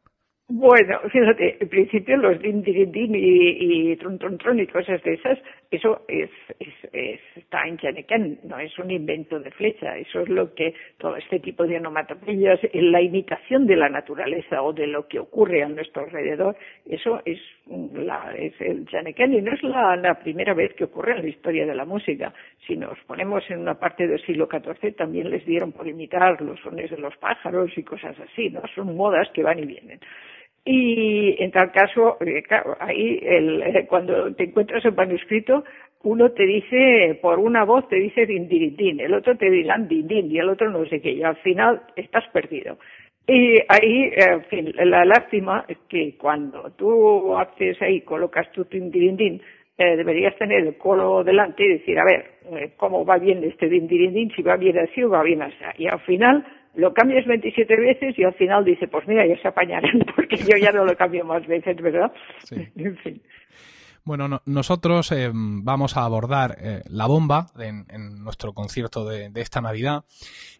Bueno, 0.51 0.99
fíjate, 1.11 1.57
en 1.61 1.69
principio 1.69 2.17
los 2.17 2.39
din, 2.41 2.63
din, 2.63 2.91
din 2.91 3.13
y, 3.13 3.91
y 3.91 3.95
tron, 3.97 4.17
tron, 4.17 4.35
tron 4.39 4.59
y 4.59 4.65
cosas 4.65 4.99
de 5.03 5.13
esas, 5.13 5.37
eso 5.69 6.01
es, 6.07 6.31
es, 6.59 7.19
está 7.35 7.67
en 7.67 7.77
Chaneken, 7.77 8.39
no 8.45 8.57
es 8.57 8.75
un 8.79 8.89
invento 8.89 9.39
de 9.39 9.51
flecha, 9.51 9.95
eso 9.97 10.21
es 10.21 10.29
lo 10.29 10.55
que 10.55 10.73
todo 10.97 11.17
este 11.17 11.39
tipo 11.39 11.67
de 11.67 11.77
onomatopeyas, 11.77 12.59
la 12.73 12.99
imitación 12.99 13.67
de 13.67 13.75
la 13.75 13.89
naturaleza 13.89 14.63
o 14.63 14.73
de 14.73 14.87
lo 14.87 15.07
que 15.07 15.19
ocurre 15.19 15.61
a 15.61 15.69
nuestro 15.69 16.05
alrededor, 16.05 16.57
eso 16.87 17.21
es, 17.25 17.39
la, 17.93 18.33
es 18.35 18.59
el 18.59 18.87
Chaneken 18.87 19.33
y 19.35 19.41
no 19.43 19.53
es 19.53 19.61
la, 19.61 19.95
la 19.97 20.15
primera 20.19 20.55
vez 20.55 20.73
que 20.73 20.85
ocurre 20.85 21.11
en 21.11 21.21
la 21.21 21.29
historia 21.29 21.67
de 21.67 21.75
la 21.75 21.85
música. 21.85 22.33
Si 22.65 22.75
nos 22.75 22.97
ponemos 23.05 23.43
en 23.51 23.59
una 23.59 23.75
parte 23.79 24.07
del 24.07 24.19
siglo 24.25 24.49
XIV, 24.51 24.95
también 24.95 25.29
les 25.29 25.45
dieron 25.45 25.71
por 25.73 25.87
imitar 25.87 26.41
los 26.41 26.59
sones 26.61 26.89
de 26.89 26.97
los 26.97 27.15
pájaros 27.17 27.71
y 27.77 27.83
cosas 27.83 28.19
así, 28.19 28.49
¿no? 28.49 28.63
Son 28.73 28.95
modas 28.95 29.29
que 29.31 29.43
van 29.43 29.59
y 29.59 29.65
vienen. 29.65 29.99
Y 30.71 31.35
en 31.41 31.49
tal 31.49 31.71
caso, 31.71 32.17
eh, 32.21 32.43
claro, 32.43 32.77
ahí 32.79 33.19
el, 33.23 33.63
eh, 33.63 33.87
cuando 33.89 34.31
te 34.35 34.43
encuentras 34.43 34.85
el 34.85 34.93
manuscrito, 34.93 35.63
uno 36.03 36.29
te 36.29 36.45
dice, 36.45 37.17
por 37.23 37.39
una 37.39 37.63
voz 37.65 37.89
te 37.89 37.95
dice 37.95 38.27
din, 38.27 38.47
din, 38.47 38.75
din, 38.75 38.99
el 38.99 39.15
otro 39.15 39.35
te 39.35 39.49
dirán 39.49 39.87
din, 39.87 40.07
din, 40.07 40.29
y 40.31 40.37
el 40.37 40.47
otro 40.47 40.69
no 40.69 40.85
sé 40.85 41.01
qué, 41.01 41.09
y 41.13 41.23
al 41.23 41.37
final 41.37 41.81
estás 41.95 42.23
perdido. 42.31 42.77
Y 43.25 43.55
ahí, 43.67 44.11
eh, 44.15 44.25
en 44.29 44.43
fin, 44.43 44.71
la 44.75 45.05
lástima 45.05 45.65
es 45.67 45.79
que 45.89 46.15
cuando 46.19 46.71
tú 46.77 47.35
haces 47.35 47.81
ahí, 47.81 48.01
colocas 48.01 48.51
tu 48.51 48.63
din, 48.65 48.91
din, 48.91 49.17
din, 49.17 49.41
deberías 49.75 50.35
tener 50.37 50.59
el 50.67 50.77
colo 50.77 51.23
delante 51.23 51.63
y 51.63 51.79
decir, 51.79 51.97
a 51.97 52.05
ver, 52.05 52.73
¿cómo 52.77 53.03
va 53.05 53.17
bien 53.17 53.43
este 53.43 53.69
din, 53.69 53.87
din, 53.87 54.13
din, 54.13 54.31
si 54.35 54.43
va 54.43 54.55
bien 54.55 54.77
así 54.77 55.01
o 55.01 55.09
va 55.09 55.23
bien 55.23 55.41
así? 55.41 55.55
Y 55.79 55.87
al 55.87 56.01
final, 56.01 56.45
lo 56.75 56.93
cambias 56.93 57.25
27 57.25 57.75
veces 57.75 58.17
y 58.17 58.23
al 58.23 58.33
final 58.33 58.63
dice, 58.63 58.87
pues 58.87 59.07
mira, 59.07 59.25
ya 59.25 59.39
se 59.41 59.47
apañarán 59.47 59.99
porque 60.15 60.37
yo 60.37 60.57
ya 60.57 60.71
no 60.71 60.85
lo 60.85 60.95
cambio 60.95 61.25
más 61.25 61.45
veces, 61.47 61.77
¿verdad? 61.81 62.11
en 62.75 62.97
fin. 62.97 63.21
Bueno, 64.03 64.41
nosotros 64.45 65.11
eh, 65.11 65.29
vamos 65.33 65.97
a 65.97 66.03
abordar 66.03 66.57
eh, 66.59 66.81
la 66.87 67.05
bomba 67.05 67.47
en, 67.59 67.85
nuestro 68.23 68.53
concierto 68.53 69.05
de, 69.05 69.31
esta 69.35 69.61
Navidad 69.61 70.03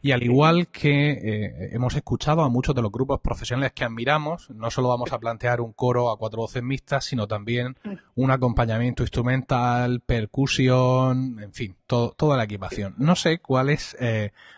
y 0.02 0.12
al 0.12 0.24
igual 0.24 0.68
que 0.68 1.12
eh, 1.12 1.70
hemos 1.72 1.96
escuchado 1.96 2.44
a 2.44 2.50
muchos 2.50 2.76
de 2.76 2.82
los 2.82 2.92
grupos 2.92 3.20
profesionales 3.22 3.74
que 3.74 3.84
admiramos, 3.84 4.50
no 4.52 4.70
solo 4.70 4.90
vamos 4.90 5.12
a 5.14 5.20
plantear 5.20 5.62
un 5.62 5.74
coro 5.74 6.12
a 6.12 6.18
cuatro 6.18 6.42
voces 6.42 6.64
mixtas, 6.64 7.06
sino 7.06 7.28
también 7.28 7.76
un 8.16 8.32
acompañamiento 8.32 9.04
instrumental, 9.04 10.02
percusión, 10.02 11.40
en 11.42 11.54
fin, 11.54 11.76
toda 11.88 12.38
la 12.38 12.44
equipación. 12.44 12.96
No 12.98 13.16
sé 13.16 13.40
cuál 13.40 13.70
es 13.70 13.98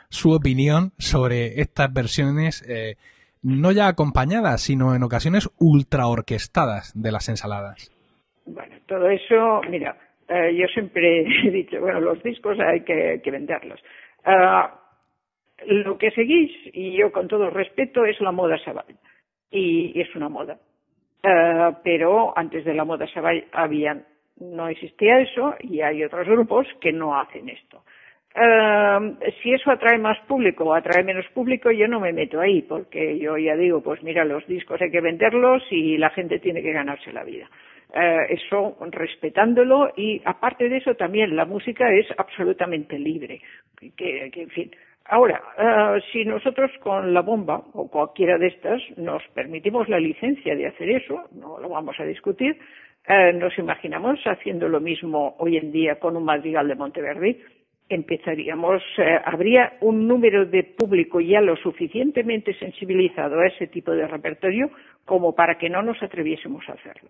su 0.10 0.32
opinión 0.32 0.94
sobre 0.98 1.62
estas 1.62 1.92
versiones 1.94 2.64
no 3.42 3.72
ya 3.72 3.88
acompañadas, 3.88 4.62
sino 4.62 4.96
en 4.96 5.04
ocasiones 5.04 5.50
ultra 5.58 6.08
orquestadas 6.08 6.92
de 6.94 7.12
las 7.12 7.28
ensaladas. 7.30 7.92
Bueno, 8.46 8.76
todo 8.88 9.10
eso, 9.10 9.62
mira, 9.70 9.96
eh, 10.28 10.56
yo 10.56 10.68
siempre 10.68 11.22
he 11.48 11.52
dicho, 11.52 11.80
bueno, 11.80 12.00
los 12.00 12.22
discos 12.24 12.60
hay 12.60 12.82
que, 12.82 13.22
venderlos. 13.32 13.80
Ah, 14.24 14.80
lo 15.68 15.98
que 15.98 16.12
seguís, 16.12 16.52
y 16.74 16.98
yo 16.98 17.12
con 17.12 17.28
todo 17.28 17.50
respeto, 17.50 18.06
es 18.06 18.20
la 18.22 18.32
moda 18.32 18.58
Sabal. 18.60 18.86
Y, 19.52 20.00
es 20.00 20.16
una 20.16 20.30
moda. 20.30 20.58
Ah, 21.24 21.80
pero 21.84 22.38
antes 22.38 22.66
de 22.66 22.74
la 22.74 22.86
moda 22.86 23.08
Sabal 23.08 23.46
había, 23.52 24.02
no 24.40 24.68
existía 24.68 25.20
eso 25.20 25.56
y 25.60 25.82
hay 25.82 26.04
otros 26.04 26.28
grupos 26.28 26.68
que 26.80 26.92
no 26.92 27.20
hacen 27.20 27.50
esto. 27.50 27.84
Si 29.42 29.54
eso 29.54 29.72
atrae 29.72 29.98
más 29.98 30.18
público 30.28 30.64
o 30.64 30.74
atrae 30.74 31.04
menos 31.04 31.28
público, 31.34 31.70
yo 31.70 31.88
no 31.88 32.00
me 32.00 32.14
meto 32.14 32.40
ahí, 32.40 32.62
porque 32.62 33.20
yo 33.20 33.38
ya 33.38 33.56
digo, 33.58 33.82
pues 33.82 34.02
mira, 34.04 34.24
los 34.24 34.48
discos 34.48 34.82
hay 34.82 34.90
que 34.90 35.02
venderlos 35.02 35.64
y 35.70 35.98
la 35.98 36.10
gente 36.12 36.40
tiene 36.40 36.62
que 36.62 36.72
ganarse 36.72 37.12
la 37.12 37.24
vida. 37.24 37.50
Eh, 37.94 38.28
eso 38.30 38.78
respetándolo 38.90 39.92
y 39.98 40.22
aparte 40.24 40.70
de 40.70 40.78
eso 40.78 40.96
también 40.96 41.36
la 41.36 41.44
música 41.44 41.92
es 41.94 42.08
absolutamente 42.18 42.98
libre. 42.98 43.42
Que, 43.98 44.32
en 44.34 44.50
fin. 44.50 44.72
Ahora, 45.06 45.42
eh, 45.58 46.02
si 46.14 46.24
nosotros 46.24 46.72
con 46.80 47.14
la 47.14 47.22
bomba 47.22 47.62
o 47.74 47.90
cualquiera 47.90 48.38
de 48.38 48.48
estas 48.48 48.82
nos 48.98 49.22
permitimos 49.34 49.90
la 49.90 50.00
licencia 50.00 50.56
de 50.56 50.68
hacer 50.68 50.90
eso, 50.90 51.24
no 51.34 51.60
lo 51.60 51.68
vamos 51.68 52.00
a 52.00 52.06
discutir, 52.06 52.58
eh, 53.08 53.34
nos 53.34 53.58
imaginamos 53.58 54.20
haciendo 54.26 54.70
lo 54.70 54.80
mismo 54.80 55.36
hoy 55.40 55.58
en 55.58 55.72
día 55.74 56.00
con 56.00 56.16
un 56.16 56.24
madrigal 56.24 56.70
de 56.70 56.76
Monteverdi, 56.76 57.42
empezaríamos, 57.96 58.82
habría 59.26 59.74
un 59.82 60.08
número 60.08 60.46
de 60.46 60.64
público 60.64 61.20
ya 61.20 61.42
lo 61.42 61.56
suficientemente 61.56 62.54
sensibilizado 62.56 63.40
a 63.40 63.48
ese 63.48 63.68
tipo 63.68 63.92
de 63.92 64.08
repertorio 64.08 64.70
como 65.06 65.36
para 65.36 65.58
que 65.58 65.70
no 65.70 65.82
nos 65.82 66.02
atreviésemos 66.02 66.68
a 66.70 66.74
hacerlo. 66.74 67.10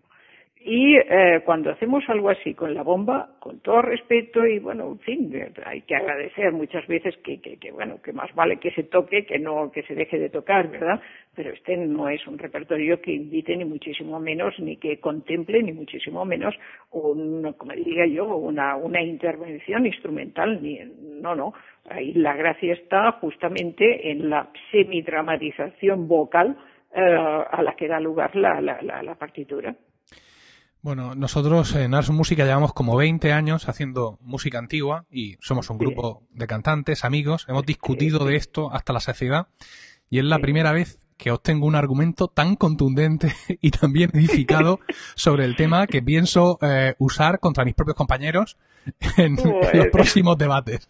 Y 0.64 0.96
eh, 0.96 1.42
cuando 1.44 1.72
hacemos 1.72 2.04
algo 2.08 2.30
así 2.30 2.54
con 2.54 2.76
la 2.76 2.84
bomba, 2.84 3.32
con 3.40 3.62
todo 3.62 3.82
respeto 3.82 4.46
y 4.46 4.60
bueno, 4.60 4.92
en 4.92 5.00
fin, 5.00 5.52
hay 5.66 5.82
que 5.82 5.96
agradecer 5.96 6.52
muchas 6.52 6.86
veces 6.86 7.18
que, 7.24 7.42
que, 7.42 7.58
que, 7.58 7.72
bueno, 7.72 8.00
que 8.04 8.14
más 8.14 8.32
vale 8.36 8.58
que 8.58 8.70
se 8.72 8.84
toque 8.84 9.26
que 9.26 9.40
no 9.40 9.72
que 9.72 9.82
se 9.84 9.96
deje 9.96 10.20
de 10.20 10.30
tocar, 10.30 10.70
¿verdad? 10.70 11.02
Pero 11.36 11.52
este 11.52 11.76
no 11.78 12.10
es 12.10 12.28
un 12.28 12.38
repertorio 12.38 13.02
que 13.02 13.12
invite 13.12 13.58
ni 13.58 13.66
muchísimo 13.66 14.20
menos, 14.20 14.54
ni 14.60 14.78
que 14.78 15.00
contemple 15.00 15.64
ni 15.64 15.72
muchísimo 15.72 16.26
menos 16.26 16.54
un, 16.92 17.54
como 17.54 17.74
diría 17.74 18.06
yo, 18.06 18.36
una, 18.36 18.76
una 18.76 19.02
intervención 19.02 19.88
instrumental, 19.88 20.62
ni, 20.62 20.80
no, 21.22 21.34
no. 21.34 21.54
ahí 21.90 22.14
la 22.14 22.36
gracia 22.36 22.74
está 22.74 23.14
justamente 23.14 24.12
en 24.12 24.30
la 24.30 24.50
semidramatización 24.72 26.08
vocal 26.08 26.56
eh, 26.94 27.02
a 27.02 27.62
la 27.64 27.74
que 27.76 27.88
da 27.88 28.00
lugar 28.00 28.36
la, 28.36 28.62
la, 28.62 29.02
la, 29.02 29.16
partitura. 29.16 29.74
Bueno, 30.84 31.14
nosotros 31.14 31.76
en 31.76 31.94
Ars 31.94 32.10
Música 32.10 32.44
llevamos 32.44 32.74
como 32.74 32.98
20 32.98 33.32
años 33.32 33.70
haciendo 33.70 34.18
música 34.20 34.58
antigua 34.58 35.06
y 35.12 35.36
somos 35.40 35.70
un 35.70 35.78
grupo 35.78 36.24
de 36.32 36.48
cantantes, 36.48 37.06
amigos. 37.06 37.46
Hemos 37.48 37.68
discutido 37.68 38.26
de 38.26 38.36
esto 38.36 38.74
hasta 38.74 38.92
la 38.92 39.00
saciedad 39.00 39.46
y 40.10 40.18
es 40.18 40.26
la 40.26 40.40
primera 40.40 40.72
vez 40.74 40.98
que 41.20 41.30
obtengo 41.30 41.68
un 41.68 41.76
argumento 41.76 42.30
tan 42.30 42.56
contundente 42.56 43.28
y 43.62 43.70
tan 43.70 43.94
bien 43.94 44.10
edificado 44.16 44.80
sobre 45.14 45.46
el 45.46 45.56
tema 45.56 45.86
que 45.86 46.02
pienso 46.02 46.58
eh, 46.64 46.96
usar 46.98 47.38
contra 47.38 47.64
mis 47.64 47.76
propios 47.76 47.96
compañeros 47.96 48.58
en, 49.20 49.36
los 49.36 49.88
próximos 49.92 50.36
debates. 50.36 50.90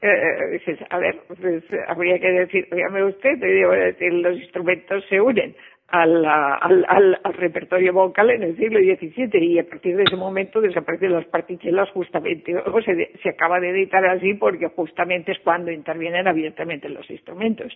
Eh, 0.00 0.06
eh, 0.08 0.86
a 0.88 0.98
ver, 0.98 1.20
pues, 1.28 1.64
habría 1.86 2.18
que 2.18 2.28
decir, 2.28 2.66
dígame 2.72 3.04
usted, 3.04 3.36
decir, 3.38 4.10
los 4.10 4.38
instrumentos 4.40 5.04
se 5.10 5.20
unen 5.20 5.54
al, 5.88 6.24
al, 6.26 6.84
al, 6.86 7.34
repertorio 7.34 7.94
vocal 7.94 8.30
en 8.30 8.42
el 8.42 8.56
siglo 8.56 8.78
XVII 8.78 9.42
y 9.42 9.58
a 9.58 9.66
partir 9.66 9.96
de 9.96 10.02
ese 10.02 10.16
momento 10.16 10.60
desaparecen 10.60 11.12
las 11.12 11.24
partichelas 11.26 11.88
justamente. 11.90 12.54
O 12.56 12.82
se, 12.82 13.12
se 13.22 13.28
acaba 13.30 13.58
de 13.58 13.70
editar 13.70 14.04
así 14.04 14.34
porque 14.34 14.68
justamente 14.68 15.32
es 15.32 15.38
cuando 15.38 15.70
intervienen 15.70 16.28
abiertamente 16.28 16.90
los 16.90 17.08
instrumentos. 17.10 17.72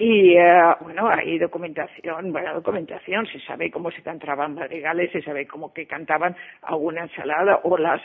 Y 0.00 0.36
eh, 0.36 0.62
bueno, 0.80 1.08
hay 1.08 1.38
documentación, 1.40 2.30
buena 2.30 2.52
documentación, 2.52 3.26
se 3.26 3.40
sabe 3.40 3.68
cómo 3.68 3.90
se 3.90 4.00
cantaban 4.00 4.54
madrigales, 4.54 5.10
se 5.10 5.22
sabe 5.22 5.44
cómo 5.48 5.74
que 5.74 5.86
cantaban 5.86 6.36
alguna 6.62 7.02
ensalada 7.02 7.62
o 7.64 7.76
las, 7.76 8.00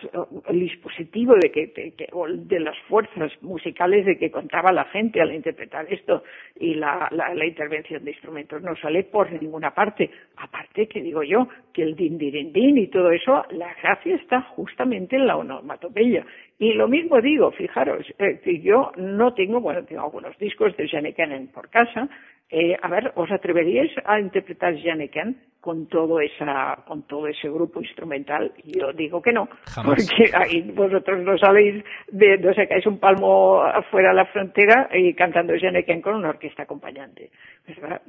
el 0.48 0.60
dispositivo 0.60 1.36
de 1.36 1.52
que, 1.52 1.68
de, 1.68 1.94
de 2.36 2.60
las 2.60 2.76
fuerzas 2.88 3.32
musicales 3.44 4.08
de 4.08 4.18
que 4.18 4.32
contaba 4.32 4.72
la 4.72 4.86
gente 4.86 5.22
al 5.22 5.36
interpretar 5.36 5.86
esto 5.94 6.24
y 6.60 6.74
la, 6.74 7.08
la, 7.12 7.36
la 7.36 7.46
intervención 7.46 8.04
de 8.04 8.10
instrumentos 8.10 8.64
no 8.64 8.76
sale 8.78 9.04
por 9.04 9.30
ninguna 9.44 9.74
parte. 9.74 10.10
Aparte 10.38 10.88
que 10.88 11.02
digo 11.02 11.24
yo, 11.24 11.48
que 11.72 11.84
el 11.84 11.96
din 11.96 12.18
din 12.18 12.52
din 12.52 12.78
y 12.78 12.88
todo 12.88 13.12
eso, 13.12 13.46
la 13.52 13.74
gracia 13.82 14.16
está 14.16 14.42
justamente 14.42 15.16
en 15.16 15.28
la 15.28 15.38
onomatopeya. 15.38 16.26
Y 16.60 16.74
lo 16.74 16.88
mismo 16.88 17.20
digo, 17.22 17.52
fijaros, 17.52 18.06
eh, 18.20 18.40
que 18.44 18.60
yo 18.62 18.92
no 18.98 19.34
tengo, 19.34 19.60
bueno, 19.60 19.84
tengo 19.84 20.04
algunos 20.04 20.38
discos 20.38 20.76
de 20.78 20.88
Janet 20.88 21.16
Cannon 21.16 21.48
por 21.48 21.70
casa. 21.70 22.10
Eh, 22.50 22.78
a 22.80 22.88
ver, 22.88 23.12
¿os 23.16 23.32
atreveríais 23.32 23.92
a 24.06 24.20
interpretar 24.20 24.78
Janet 24.78 25.16
con 25.60 25.88
todo 25.88 26.20
esa, 26.20 26.84
con 26.86 27.04
todo 27.08 27.28
ese 27.28 27.50
grupo 27.50 27.82
instrumental? 27.82 28.52
Yo 28.64 28.94
digo 28.94 29.22
que 29.22 29.32
no, 29.32 29.50
porque 29.84 30.30
ahí 30.36 30.62
vosotros 30.72 31.24
no 31.24 31.38
sabéis, 31.38 31.84
de, 32.12 32.38
no 32.38 32.54
sacáis 32.54 32.86
un 32.86 33.00
palmo 33.00 33.62
afuera 33.62 34.10
de 34.10 34.16
la 34.16 34.26
frontera 34.26 34.90
y 34.94 35.14
cantando 35.14 35.54
Janet 35.60 36.02
con 36.02 36.16
una 36.16 36.30
orquesta 36.30 36.64
acompañante. 36.64 37.32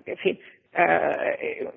En 0.05 0.17
fin, 0.19 0.39
eh, 0.77 1.69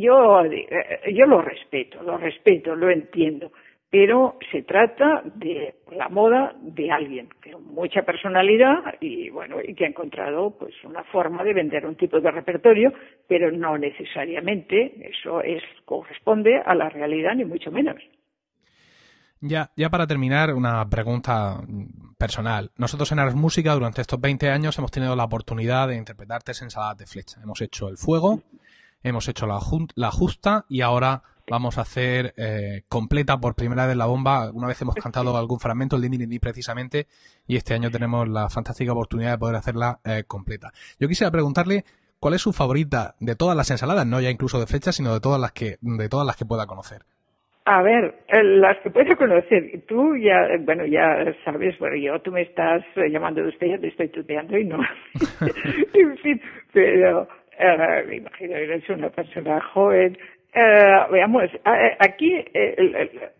yo, 0.00 0.42
yo 0.44 1.26
lo 1.26 1.40
respeto, 1.40 2.02
lo 2.02 2.18
respeto, 2.18 2.74
lo 2.76 2.90
entiendo 2.90 3.52
pero 3.92 4.38
se 4.50 4.62
trata 4.62 5.22
de 5.34 5.74
la 5.94 6.08
moda 6.08 6.56
de 6.62 6.90
alguien 6.90 7.28
con 7.44 7.74
mucha 7.74 8.00
personalidad 8.02 8.94
y 9.02 9.28
bueno 9.28 9.56
y 9.62 9.74
que 9.74 9.84
ha 9.84 9.88
encontrado 9.88 10.56
pues 10.58 10.72
una 10.82 11.04
forma 11.04 11.44
de 11.44 11.52
vender 11.52 11.84
un 11.84 11.94
tipo 11.94 12.18
de 12.18 12.30
repertorio 12.30 12.90
pero 13.28 13.52
no 13.52 13.76
necesariamente 13.76 15.10
eso 15.10 15.42
es 15.42 15.62
corresponde 15.84 16.58
a 16.64 16.74
la 16.74 16.88
realidad 16.88 17.34
ni 17.34 17.44
mucho 17.44 17.70
menos 17.70 18.02
ya, 19.44 19.72
ya 19.76 19.90
para 19.90 20.06
terminar, 20.06 20.54
una 20.54 20.88
pregunta 20.88 21.60
personal. 22.16 22.70
Nosotros 22.76 23.10
en 23.10 23.18
Ars 23.18 23.34
Música 23.34 23.74
durante 23.74 24.00
estos 24.00 24.20
20 24.20 24.48
años 24.48 24.78
hemos 24.78 24.92
tenido 24.92 25.16
la 25.16 25.24
oportunidad 25.24 25.88
de 25.88 25.96
interpretar 25.96 26.44
tres 26.44 26.62
ensaladas 26.62 26.98
de 26.98 27.06
flecha. 27.06 27.40
Hemos 27.42 27.60
hecho 27.60 27.88
El 27.88 27.96
Fuego, 27.96 28.44
hemos 29.02 29.26
hecho 29.26 29.48
la 29.48 30.10
Justa 30.12 30.64
y 30.68 30.82
ahora 30.82 31.24
vamos 31.52 31.76
a 31.76 31.82
hacer 31.82 32.32
eh, 32.38 32.80
completa 32.88 33.36
por 33.36 33.54
primera 33.54 33.86
vez 33.86 33.94
la 33.94 34.06
bomba. 34.06 34.50
Una 34.54 34.68
vez 34.68 34.80
hemos 34.80 34.94
cantado 34.94 35.36
algún 35.36 35.60
fragmento, 35.60 35.96
el 35.96 36.02
Dindi 36.02 36.38
precisamente, 36.38 37.06
y 37.46 37.56
este 37.56 37.74
año 37.74 37.90
tenemos 37.90 38.26
la 38.26 38.48
fantástica 38.48 38.92
oportunidad 38.92 39.32
de 39.32 39.38
poder 39.38 39.56
hacerla 39.56 39.98
eh, 40.02 40.24
completa. 40.26 40.72
Yo 40.98 41.08
quisiera 41.08 41.30
preguntarle 41.30 41.84
cuál 42.18 42.32
es 42.32 42.40
su 42.40 42.54
favorita 42.54 43.16
de 43.20 43.36
todas 43.36 43.54
las 43.54 43.70
ensaladas, 43.70 44.06
no 44.06 44.18
ya 44.18 44.30
incluso 44.30 44.58
de 44.58 44.66
fecha, 44.66 44.92
sino 44.92 45.12
de 45.12 45.20
todas 45.20 45.38
las 45.38 45.52
que, 45.52 45.76
de 45.82 46.08
todas 46.08 46.26
las 46.26 46.36
que 46.36 46.46
pueda 46.46 46.66
conocer. 46.66 47.02
A 47.66 47.82
ver, 47.82 48.14
eh, 48.28 48.42
las 48.42 48.78
que 48.78 48.88
puedo 48.88 49.14
conocer, 49.14 49.82
tú 49.86 50.16
ya, 50.16 50.48
bueno, 50.60 50.86
ya 50.86 51.34
sabes, 51.44 51.78
bueno, 51.78 51.96
yo, 51.96 52.18
tú 52.22 52.32
me 52.32 52.40
estás 52.40 52.82
llamando 52.96 53.42
de 53.42 53.48
usted, 53.48 53.66
ya 53.66 53.78
te 53.78 53.88
estoy 53.88 54.08
tuteando 54.08 54.56
y 54.56 54.64
no. 54.64 54.78
en 55.92 56.16
fin, 56.16 56.40
pero 56.72 57.28
me 58.08 58.16
imagino 58.16 58.54
que 58.54 58.64
eres 58.64 58.88
una 58.88 59.10
persona 59.10 59.60
joven, 59.60 60.16
eh, 60.54 61.06
veamos, 61.10 61.44
eh, 61.44 61.96
aquí 61.98 62.34
eh, 62.52 63.30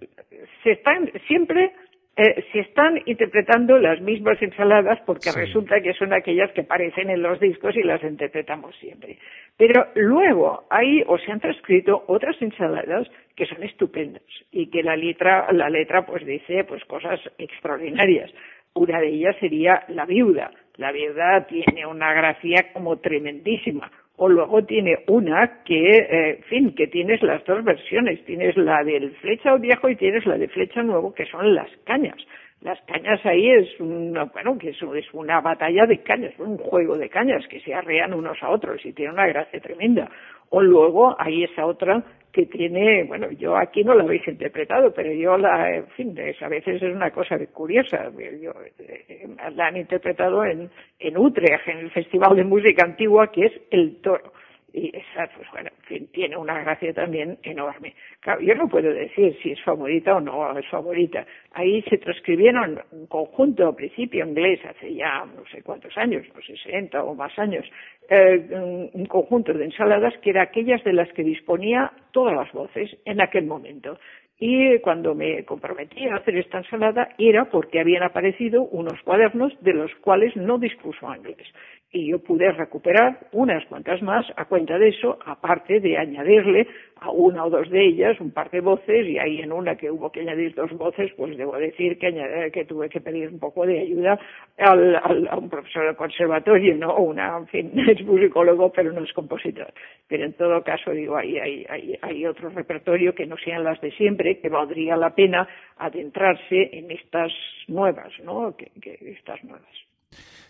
se 0.62 0.72
están 0.72 1.10
siempre 1.26 1.72
se 2.14 2.60
están 2.60 3.00
interpretando 3.06 3.78
las 3.78 3.98
mismas 4.02 4.40
ensaladas 4.42 5.00
porque 5.06 5.32
resulta 5.32 5.80
que 5.80 5.94
son 5.94 6.12
aquellas 6.12 6.52
que 6.52 6.60
aparecen 6.60 7.08
en 7.08 7.22
los 7.22 7.40
discos 7.40 7.74
y 7.74 7.82
las 7.82 8.02
interpretamos 8.02 8.76
siempre. 8.76 9.16
Pero 9.56 9.86
luego 9.94 10.64
hay 10.68 11.02
o 11.06 11.16
se 11.16 11.32
han 11.32 11.40
transcrito 11.40 12.04
otras 12.08 12.36
ensaladas 12.42 13.08
que 13.34 13.46
son 13.46 13.62
estupendas 13.62 14.22
y 14.50 14.66
que 14.66 14.82
la 14.82 14.94
letra, 14.94 15.50
la 15.52 15.70
letra 15.70 16.04
pues 16.04 16.26
dice 16.26 16.64
pues 16.64 16.84
cosas 16.84 17.18
extraordinarias. 17.38 18.30
Una 18.74 19.00
de 19.00 19.08
ellas 19.08 19.36
sería 19.40 19.84
La 19.88 20.04
viuda. 20.04 20.50
La 20.76 20.92
viuda 20.92 21.46
tiene 21.46 21.86
una 21.86 22.12
gracia 22.12 22.72
como 22.74 22.98
tremendísima 22.98 23.90
o 24.16 24.28
luego 24.28 24.64
tiene 24.64 24.98
una 25.08 25.62
que, 25.64 25.96
eh, 25.96 26.36
en 26.38 26.42
fin, 26.44 26.74
que 26.74 26.86
tienes 26.86 27.22
las 27.22 27.44
dos 27.44 27.64
versiones, 27.64 28.24
tienes 28.24 28.56
la 28.56 28.84
del 28.84 29.10
flecha 29.16 29.56
viejo 29.56 29.88
y 29.88 29.96
tienes 29.96 30.26
la 30.26 30.38
de 30.38 30.48
flecha 30.48 30.82
nuevo, 30.82 31.14
que 31.14 31.26
son 31.26 31.54
las 31.54 31.68
cañas. 31.84 32.16
Las 32.60 32.80
cañas 32.82 33.24
ahí 33.26 33.50
es 33.50 33.80
una, 33.80 34.24
bueno, 34.24 34.56
que 34.56 34.70
es, 34.70 34.76
es 34.80 35.12
una 35.12 35.40
batalla 35.40 35.84
de 35.86 35.98
cañas, 36.02 36.32
un 36.38 36.58
juego 36.58 36.96
de 36.96 37.08
cañas 37.08 37.44
que 37.48 37.60
se 37.60 37.74
arrean 37.74 38.14
unos 38.14 38.40
a 38.42 38.50
otros 38.50 38.84
y 38.86 38.92
tiene 38.92 39.12
una 39.12 39.26
gracia 39.26 39.60
tremenda. 39.60 40.08
O 40.50 40.62
luego 40.62 41.16
hay 41.18 41.44
esa 41.44 41.66
otra 41.66 42.04
que 42.32 42.46
tiene, 42.46 43.04
bueno, 43.04 43.30
yo 43.32 43.56
aquí 43.56 43.84
no 43.84 43.94
la 43.94 44.04
habéis 44.04 44.26
interpretado, 44.26 44.92
pero 44.94 45.12
yo 45.12 45.36
la, 45.36 45.76
en 45.76 45.86
fin, 45.88 46.18
a 46.40 46.48
veces 46.48 46.82
es 46.82 46.94
una 46.94 47.10
cosa 47.10 47.38
curiosa. 47.52 48.10
Yo, 48.40 48.52
eh, 48.78 49.28
la 49.54 49.66
han 49.66 49.76
interpretado 49.76 50.42
en, 50.44 50.70
en 50.98 51.18
Utrecht, 51.18 51.68
en 51.68 51.78
el 51.78 51.90
Festival 51.90 52.34
de 52.36 52.44
Música 52.44 52.84
Antigua, 52.84 53.30
que 53.30 53.46
es 53.46 53.52
El 53.70 54.00
Toro 54.00 54.32
y 54.72 54.90
esa, 54.96 55.28
pues 55.36 55.48
bueno, 55.52 55.70
tiene 56.12 56.36
una 56.36 56.60
gracia 56.62 56.92
también 56.94 57.38
enorme. 57.42 57.94
Claro, 58.20 58.40
yo 58.40 58.54
no 58.54 58.68
puedo 58.68 58.92
decir 58.92 59.36
si 59.42 59.52
es 59.52 59.62
favorita 59.62 60.16
o 60.16 60.20
no 60.20 60.58
es 60.58 60.66
favorita. 60.68 61.26
Ahí 61.52 61.82
se 61.82 61.98
transcribieron 61.98 62.80
un 62.92 63.06
conjunto 63.06 63.68
a 63.68 63.76
principio 63.76 64.24
inglés 64.26 64.60
hace 64.64 64.94
ya 64.94 65.24
no 65.24 65.44
sé 65.50 65.62
cuántos 65.62 65.96
años, 65.98 66.26
no 66.34 66.40
60 66.40 67.04
o 67.04 67.14
más 67.14 67.38
años, 67.38 67.64
eh, 68.08 68.88
un 68.92 69.06
conjunto 69.06 69.52
de 69.52 69.64
ensaladas 69.64 70.14
que 70.22 70.30
era 70.30 70.42
aquellas 70.42 70.82
de 70.84 70.92
las 70.92 71.12
que 71.12 71.22
disponía 71.22 71.92
todas 72.12 72.34
las 72.34 72.50
voces 72.52 72.96
en 73.04 73.20
aquel 73.20 73.46
momento. 73.46 73.98
Y 74.44 74.80
cuando 74.80 75.14
me 75.14 75.44
comprometí 75.44 76.04
a 76.08 76.16
hacer 76.16 76.36
esta 76.36 76.58
ensalada 76.58 77.10
era 77.16 77.44
porque 77.44 77.78
habían 77.78 78.02
aparecido 78.02 78.64
unos 78.64 79.00
cuadernos 79.04 79.52
de 79.60 79.72
los 79.72 79.94
cuales 80.00 80.34
no 80.34 80.58
dispuso 80.58 81.14
inglés 81.14 81.46
y 81.92 82.10
yo 82.10 82.18
pude 82.18 82.50
recuperar 82.50 83.20
unas 83.32 83.64
cuantas 83.66 84.02
más 84.02 84.26
a 84.36 84.46
cuenta 84.46 84.78
de 84.78 84.88
eso, 84.88 85.18
aparte 85.24 85.78
de 85.78 85.98
añadirle 85.98 86.66
a 87.02 87.10
una 87.10 87.44
o 87.44 87.50
dos 87.50 87.68
de 87.70 87.84
ellas 87.84 88.20
un 88.20 88.30
par 88.30 88.50
de 88.50 88.60
voces 88.60 89.06
y 89.06 89.18
ahí 89.18 89.40
en 89.40 89.52
una 89.52 89.76
que 89.76 89.90
hubo 89.90 90.10
que 90.12 90.20
añadir 90.20 90.54
dos 90.54 90.70
voces, 90.72 91.12
pues 91.16 91.36
debo 91.36 91.56
decir 91.56 91.98
que, 91.98 92.50
que 92.52 92.64
tuve 92.64 92.88
que 92.88 93.00
pedir 93.00 93.28
un 93.28 93.38
poco 93.38 93.66
de 93.66 93.80
ayuda 93.80 94.18
al, 94.58 95.28
a 95.28 95.36
un 95.36 95.50
profesor 95.50 95.88
de 95.88 95.96
conservatorio, 95.96 96.76
¿no? 96.76 96.96
Una, 96.96 97.36
en 97.38 97.46
fin, 97.48 97.72
es 97.88 98.04
musicólogo 98.04 98.72
pero 98.72 98.92
no 98.92 99.02
es 99.02 99.12
compositor. 99.12 99.72
Pero 100.08 100.24
en 100.24 100.32
todo 100.34 100.62
caso, 100.62 100.92
digo, 100.92 101.16
hay, 101.16 101.38
hay, 101.38 101.66
hay, 101.68 101.98
hay 102.00 102.26
otro 102.26 102.50
repertorio 102.50 103.14
que 103.14 103.26
no 103.26 103.36
sean 103.36 103.64
las 103.64 103.80
de 103.80 103.90
siempre, 103.92 104.38
que 104.38 104.48
valdría 104.48 104.96
la 104.96 105.14
pena 105.14 105.48
adentrarse 105.78 106.70
en 106.72 106.90
estas 106.90 107.32
nuevas, 107.66 108.12
¿no? 108.22 108.54
que 108.56 108.70
estas 109.00 109.42
nuevas. 109.44 109.91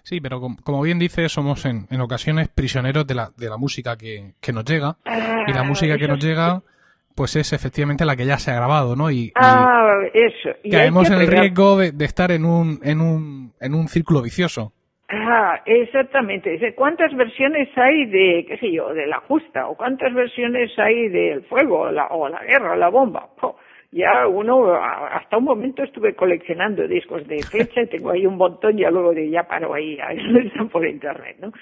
Sí, 0.02 0.20
pero 0.20 0.40
como 0.40 0.82
bien 0.82 0.98
dice, 0.98 1.28
somos 1.28 1.64
en, 1.64 1.86
en 1.90 2.00
ocasiones 2.00 2.48
prisioneros 2.48 3.06
de 3.06 3.14
la, 3.14 3.30
de 3.36 3.48
la 3.48 3.56
música 3.56 3.96
que, 3.96 4.32
que 4.40 4.52
nos 4.52 4.64
llega. 4.64 4.96
y 5.46 5.52
la 5.52 5.60
ah, 5.60 5.64
música 5.64 5.96
que 5.96 6.08
nos 6.08 6.22
llega, 6.22 6.62
pues 7.14 7.36
es 7.36 7.52
efectivamente 7.52 8.04
la 8.04 8.16
que 8.16 8.26
ya 8.26 8.38
se 8.38 8.50
ha 8.50 8.56
grabado, 8.56 8.96
¿no? 8.96 9.10
Y, 9.10 9.32
ah, 9.36 10.00
eso. 10.12 10.50
caemos 10.70 11.08
en 11.10 11.20
el 11.20 11.26
riesgo 11.28 11.76
de, 11.76 11.92
de, 11.92 12.04
estar 12.04 12.32
en 12.32 12.44
un, 12.44 12.80
en, 12.82 13.00
un, 13.00 13.52
en 13.60 13.74
un 13.74 13.88
círculo 13.88 14.22
vicioso. 14.22 14.72
Ah, 15.08 15.60
exactamente. 15.66 16.74
¿Cuántas 16.74 17.14
versiones 17.14 17.68
hay 17.76 18.06
de, 18.06 18.46
qué 18.48 18.56
sé 18.56 18.72
yo, 18.72 18.94
de 18.94 19.06
la 19.06 19.20
justa? 19.20 19.68
¿O 19.68 19.76
cuántas 19.76 20.14
versiones 20.14 20.70
hay 20.78 21.08
del 21.10 21.42
fuego, 21.44 21.80
o 21.80 21.90
la, 21.90 22.06
o 22.06 22.28
la 22.28 22.42
guerra, 22.44 22.72
o 22.72 22.76
la 22.76 22.88
bomba? 22.88 23.28
Ya 23.92 24.26
uno, 24.26 24.74
hasta 24.74 25.36
un 25.36 25.44
momento 25.44 25.82
estuve 25.82 26.14
coleccionando 26.14 26.88
discos 26.88 27.26
de 27.28 27.42
flecha, 27.42 27.84
tengo 27.90 28.10
ahí 28.10 28.26
un 28.26 28.36
montón, 28.36 28.76
ya 28.76 28.90
luego 28.90 29.12
de, 29.12 29.28
ya 29.28 29.44
paro 29.44 29.74
ahí, 29.74 29.98
están 30.44 30.68
por 30.68 30.86
internet, 30.86 31.36
¿no? 31.40 31.52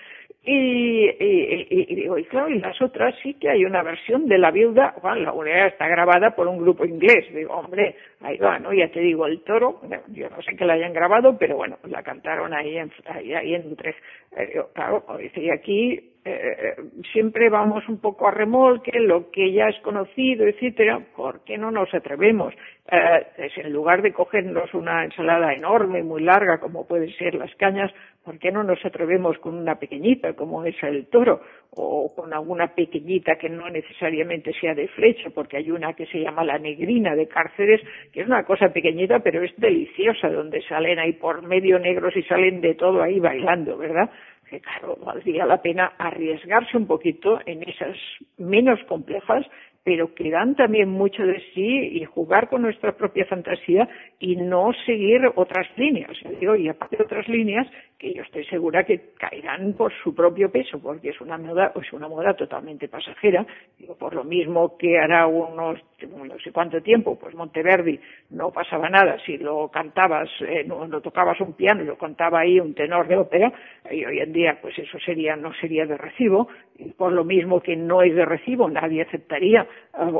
Y, 0.42 1.06
y, 1.06 1.94
digo, 1.94 2.16
y 2.16 2.24
claro, 2.24 2.48
y 2.48 2.58
las 2.60 2.80
otras 2.80 3.14
sí 3.22 3.34
que 3.34 3.50
hay 3.50 3.64
una 3.66 3.82
versión 3.82 4.26
de 4.26 4.38
La 4.38 4.50
Viuda, 4.50 4.94
bueno, 5.02 5.20
la 5.20 5.32
unidad 5.34 5.66
está 5.66 5.86
grabada 5.86 6.34
por 6.34 6.48
un 6.48 6.56
grupo 6.58 6.86
inglés. 6.86 7.26
Digo, 7.34 7.52
hombre, 7.52 7.94
ahí 8.22 8.38
va, 8.38 8.58
¿no? 8.58 8.72
Ya 8.72 8.88
te 8.88 9.00
digo, 9.00 9.26
El 9.26 9.42
Toro, 9.42 9.82
yo 10.08 10.30
no 10.30 10.40
sé 10.40 10.56
que 10.56 10.64
la 10.64 10.74
hayan 10.74 10.94
grabado, 10.94 11.36
pero 11.38 11.56
bueno, 11.56 11.76
la 11.84 12.02
cantaron 12.02 12.54
ahí 12.54 12.78
en, 12.78 12.90
ahí, 13.04 13.34
ahí 13.34 13.54
en 13.54 13.70
Utrecht. 13.70 13.98
Eh, 14.34 14.62
claro, 14.72 15.04
dice, 15.18 15.52
aquí 15.52 16.09
eh, 16.24 16.74
siempre 17.12 17.48
vamos 17.48 17.88
un 17.88 17.98
poco 17.98 18.28
a 18.28 18.30
remolque, 18.30 18.98
lo 19.00 19.30
que 19.30 19.52
ya 19.52 19.68
es 19.68 19.78
conocido, 19.80 20.46
etcétera, 20.46 21.00
¿por 21.16 21.44
qué 21.44 21.56
no 21.56 21.70
nos 21.70 21.92
atrevemos? 21.94 22.52
Eh, 22.92 23.50
en 23.56 23.72
lugar 23.72 24.02
de 24.02 24.12
cogernos 24.12 24.74
una 24.74 25.04
ensalada 25.04 25.54
enorme, 25.54 26.02
muy 26.02 26.22
larga, 26.22 26.58
como 26.58 26.86
pueden 26.86 27.10
ser 27.14 27.34
las 27.34 27.54
cañas, 27.54 27.90
¿por 28.24 28.38
qué 28.38 28.52
no 28.52 28.64
nos 28.64 28.84
atrevemos 28.84 29.38
con 29.38 29.54
una 29.54 29.76
pequeñita, 29.76 30.34
como 30.34 30.64
es 30.64 30.74
el 30.82 31.06
toro, 31.06 31.40
o 31.70 32.12
con 32.14 32.34
alguna 32.34 32.74
pequeñita 32.74 33.36
que 33.36 33.48
no 33.48 33.70
necesariamente 33.70 34.52
sea 34.60 34.74
de 34.74 34.88
flecha, 34.88 35.30
porque 35.34 35.56
hay 35.56 35.70
una 35.70 35.94
que 35.94 36.06
se 36.06 36.20
llama 36.20 36.44
la 36.44 36.58
negrina 36.58 37.14
de 37.14 37.28
Cárceres, 37.28 37.80
que 38.12 38.20
es 38.20 38.26
una 38.26 38.44
cosa 38.44 38.70
pequeñita, 38.70 39.20
pero 39.20 39.42
es 39.42 39.52
deliciosa, 39.56 40.28
donde 40.28 40.60
salen 40.62 40.98
ahí 40.98 41.12
por 41.12 41.42
medio 41.42 41.78
negros 41.78 42.14
y 42.16 42.22
salen 42.24 42.60
de 42.60 42.74
todo 42.74 43.02
ahí 43.02 43.20
bailando, 43.20 43.78
¿verdad? 43.78 44.10
Que 44.50 44.60
claro, 44.60 44.96
valdría 45.04 45.46
la 45.46 45.62
pena 45.62 45.92
arriesgarse 45.96 46.76
un 46.76 46.86
poquito 46.86 47.40
en 47.46 47.62
esas 47.62 47.96
menos 48.36 48.82
complejas 48.88 49.46
pero 49.82 50.14
que 50.14 50.30
dan 50.30 50.56
también 50.56 50.90
mucho 50.90 51.22
de 51.24 51.40
sí 51.54 51.98
y 51.98 52.04
jugar 52.04 52.48
con 52.48 52.62
nuestra 52.62 52.92
propia 52.96 53.24
fantasía 53.26 53.88
y 54.18 54.36
no 54.36 54.72
seguir 54.84 55.22
otras 55.36 55.66
líneas. 55.76 56.10
y 56.58 56.68
aparte 56.68 56.98
de 56.98 57.04
otras 57.04 57.26
líneas 57.28 57.66
que 58.00 58.14
yo 58.14 58.22
estoy 58.22 58.44
segura 58.46 58.84
que 58.84 59.12
caerán 59.18 59.74
por 59.74 59.92
su 60.02 60.14
propio 60.14 60.50
peso, 60.50 60.80
porque 60.80 61.10
es 61.10 61.20
una 61.20 61.36
moda, 61.36 61.70
es 61.78 61.92
una 61.92 62.08
moda 62.08 62.32
totalmente 62.32 62.88
pasajera. 62.88 63.46
Digo, 63.78 63.94
por 63.96 64.14
lo 64.14 64.24
mismo 64.24 64.78
que 64.78 64.98
hará 64.98 65.26
unos 65.26 65.78
no 66.08 66.38
sé 66.38 66.50
cuánto 66.50 66.80
tiempo, 66.80 67.18
pues 67.18 67.34
Monteverdi 67.34 68.00
no 68.30 68.50
pasaba 68.50 68.88
nada 68.88 69.18
si 69.26 69.36
lo 69.36 69.68
cantabas, 69.68 70.30
eh, 70.40 70.64
no, 70.64 70.88
tocabas 71.02 71.38
un 71.40 71.52
piano 71.52 71.84
lo 71.84 71.98
cantaba 71.98 72.40
ahí 72.40 72.58
un 72.60 72.74
tenor 72.74 73.06
de 73.08 73.16
ópera, 73.16 73.52
y 73.90 74.04
hoy 74.04 74.20
en 74.20 74.32
día 74.32 74.58
pues 74.60 74.78
eso 74.78 74.98
sería, 74.98 75.36
no 75.36 75.52
sería 75.54 75.86
de 75.86 75.96
recibo, 75.96 76.48
y 76.78 76.90
por 76.92 77.12
lo 77.12 77.24
mismo 77.24 77.60
que 77.60 77.76
no 77.76 78.02
es 78.02 78.14
de 78.14 78.24
recibo, 78.24 78.68
nadie 78.70 79.02
aceptaría 79.02 79.66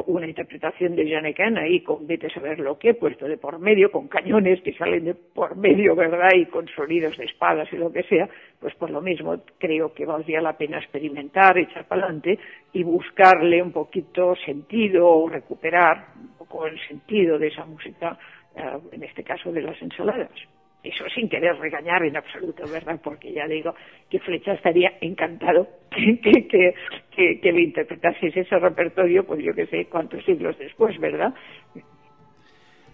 una 0.07 0.27
interpretación 0.27 0.97
de 0.97 1.09
Janequin 1.09 1.57
ahí 1.57 1.81
con 1.81 2.07
vete 2.07 2.27
a 2.27 2.31
saber 2.31 2.59
lo 2.59 2.79
que, 2.79 2.95
puesto 2.95 3.27
de 3.27 3.39
por 3.39 3.59
medio, 3.59 3.91
con 3.91 4.09
cañones 4.09 4.61
que 4.63 4.75
salen 4.75 5.05
de 5.05 5.15
por 5.15 5.57
medio, 5.57 5.95
¿verdad? 5.95 6.31
Y 6.35 6.47
con 6.47 6.67
sonidos 6.69 7.17
de 7.17 7.25
espadas 7.25 7.70
y 7.73 7.77
lo 7.77 7.93
que 7.93 8.03
sea, 8.05 8.29
pues 8.59 8.75
por 8.75 8.91
lo 8.91 9.01
mismo 9.01 9.37
creo 9.59 9.93
que 9.93 10.07
valdría 10.07 10.41
la 10.41 10.57
pena 10.57 10.79
experimentar, 10.79 11.59
echar 11.59 11.87
para 11.87 12.03
adelante 12.03 12.39
y 12.73 12.83
buscarle 12.83 13.63
un 13.63 13.73
poquito 13.73 14.35
sentido 14.37 15.09
o 15.09 15.29
recuperar 15.29 16.09
un 16.21 16.37
poco 16.39 16.67
el 16.67 16.79
sentido 16.87 17.39
de 17.39 17.49
esa 17.49 17.65
música, 17.65 18.19
eh, 18.57 18.79
en 18.93 19.03
este 19.03 19.23
caso 19.23 19.53
de 19.53 19.63
las 19.63 19.81
ensaladas 19.81 20.31
eso 20.83 21.05
sin 21.15 21.29
querer 21.29 21.57
regañar 21.59 22.03
en 22.05 22.17
absoluto, 22.17 22.65
¿verdad? 22.71 22.99
Porque 23.03 23.33
ya 23.33 23.47
digo 23.47 23.75
que 24.09 24.19
Flecha 24.21 24.55
estaría 24.55 24.95
encantado 25.01 25.69
que, 25.91 26.49
que, 26.49 26.75
que, 27.11 27.41
que 27.41 27.53
le 27.53 27.63
interpretases 27.63 28.37
ese 28.37 28.59
repertorio, 28.59 29.25
pues 29.25 29.43
yo 29.43 29.55
que 29.55 29.67
sé 29.67 29.87
cuántos 29.87 30.25
siglos 30.25 30.59
después, 30.59 30.99
¿verdad? 30.99 31.35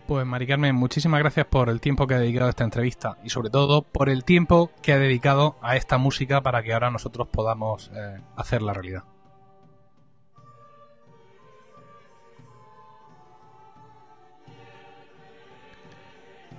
Pues 0.07 0.25
Mari 0.25 0.47
Carmen, 0.47 0.77
muchísimas 0.77 1.19
gracias 1.19 1.47
por 1.47 1.69
el 1.69 1.81
tiempo 1.81 2.07
que 2.07 2.15
ha 2.15 2.21
dedicado 2.21 2.47
a 2.47 2.51
esta 2.51 2.63
entrevista 2.63 3.19
y 3.25 3.31
sobre 3.31 3.51
todo 3.51 3.83
por 3.83 4.09
el 4.09 4.23
tiempo 4.23 4.71
que 4.81 4.93
ha 4.93 4.99
dedicado 5.01 5.57
a 5.63 5.75
esta 5.75 5.99
música 5.99 6.43
para 6.43 6.63
que 6.63 6.73
ahora 6.73 6.93
nosotros 6.93 7.27
podamos 7.27 7.91
eh, 7.93 8.21
hacer 8.37 8.63
la 8.63 8.73
realidad. 8.73 9.03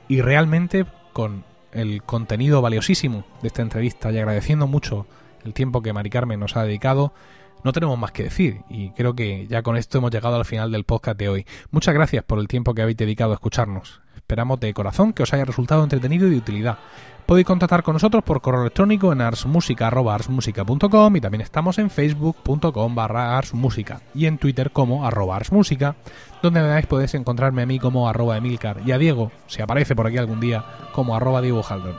Y 0.09 0.19
realmente 0.19 0.85
con 1.13 1.45
el 1.71 2.03
contenido 2.03 2.61
valiosísimo 2.61 3.23
de 3.41 3.47
esta 3.47 3.61
entrevista 3.61 4.11
y 4.11 4.17
agradeciendo 4.17 4.67
mucho 4.67 5.05
el 5.45 5.53
tiempo 5.53 5.81
que 5.81 5.93
Mari 5.93 6.09
Carmen 6.09 6.41
nos 6.41 6.57
ha 6.57 6.63
dedicado, 6.63 7.13
no 7.63 7.71
tenemos 7.71 7.97
más 7.97 8.11
que 8.11 8.23
decir 8.23 8.61
y 8.69 8.91
creo 8.91 9.15
que 9.15 9.47
ya 9.47 9.61
con 9.61 9.77
esto 9.77 9.97
hemos 9.97 10.11
llegado 10.11 10.35
al 10.35 10.45
final 10.45 10.71
del 10.71 10.83
podcast 10.83 11.17
de 11.17 11.29
hoy. 11.29 11.45
Muchas 11.71 11.93
gracias 11.93 12.23
por 12.23 12.39
el 12.39 12.47
tiempo 12.47 12.73
que 12.73 12.81
habéis 12.81 12.97
dedicado 12.97 13.31
a 13.31 13.35
escucharnos. 13.35 14.01
Esperamos 14.15 14.59
de 14.59 14.73
corazón 14.73 15.13
que 15.13 15.23
os 15.23 15.33
haya 15.33 15.45
resultado 15.45 15.83
entretenido 15.83 16.27
y 16.27 16.31
de 16.31 16.37
utilidad. 16.37 16.77
Podéis 17.25 17.45
contactar 17.45 17.83
con 17.83 17.93
nosotros 17.93 18.23
por 18.23 18.41
correo 18.41 18.61
electrónico 18.61 19.11
en 19.11 19.19
arsmusica.com 19.19 21.15
y 21.15 21.21
también 21.21 21.41
estamos 21.41 21.77
en 21.77 21.89
facebook.com 21.89 22.95
barra 22.95 23.37
arsmusica 23.37 24.01
y 24.15 24.27
en 24.27 24.37
twitter 24.37 24.71
como 24.71 25.05
arroba 25.05 25.35
arsmusica, 25.35 25.95
donde 26.41 26.61
además 26.61 26.85
podéis 26.85 27.15
encontrarme 27.15 27.63
a 27.63 27.65
mí 27.65 27.79
como 27.79 28.07
arroba 28.07 28.37
emilcar 28.37 28.81
y 28.85 28.93
a 28.93 28.97
Diego, 28.97 29.33
si 29.47 29.61
aparece 29.61 29.93
por 29.93 30.07
aquí 30.07 30.17
algún 30.17 30.39
día, 30.39 30.63
como 30.93 31.17
arroba 31.17 31.41
Diego 31.41 31.65
Haldon. 31.67 31.97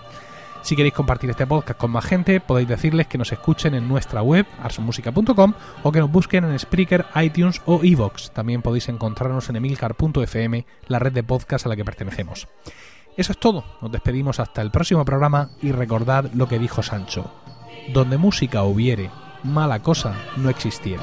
Si 0.62 0.76
queréis 0.76 0.94
compartir 0.94 1.30
este 1.30 1.46
podcast 1.46 1.78
con 1.78 1.90
más 1.90 2.04
gente, 2.04 2.40
podéis 2.40 2.68
decirles 2.68 3.06
que 3.06 3.18
nos 3.18 3.32
escuchen 3.32 3.74
en 3.74 3.88
nuestra 3.88 4.22
web, 4.22 4.46
arsmusica.com, 4.62 5.54
o 5.82 5.92
que 5.92 6.00
nos 6.00 6.10
busquen 6.10 6.44
en 6.44 6.58
Spreaker, 6.58 7.06
iTunes 7.16 7.62
o 7.64 7.80
Evox. 7.82 8.32
También 8.32 8.62
podéis 8.62 8.88
encontrarnos 8.88 9.48
en 9.48 9.56
emilcar.fm, 9.56 10.66
la 10.88 10.98
red 10.98 11.12
de 11.12 11.22
podcast 11.22 11.66
a 11.66 11.68
la 11.68 11.76
que 11.76 11.84
pertenecemos. 11.84 12.48
Eso 13.16 13.32
es 13.32 13.38
todo. 13.38 13.64
Nos 13.80 13.90
despedimos 13.90 14.40
hasta 14.40 14.62
el 14.62 14.70
próximo 14.70 15.04
programa 15.04 15.50
y 15.62 15.72
recordad 15.72 16.30
lo 16.34 16.48
que 16.48 16.58
dijo 16.58 16.82
Sancho. 16.82 17.32
Donde 17.92 18.18
música 18.18 18.62
hubiere, 18.64 19.10
mala 19.42 19.82
cosa 19.82 20.14
no 20.36 20.50
existiere. 20.50 21.02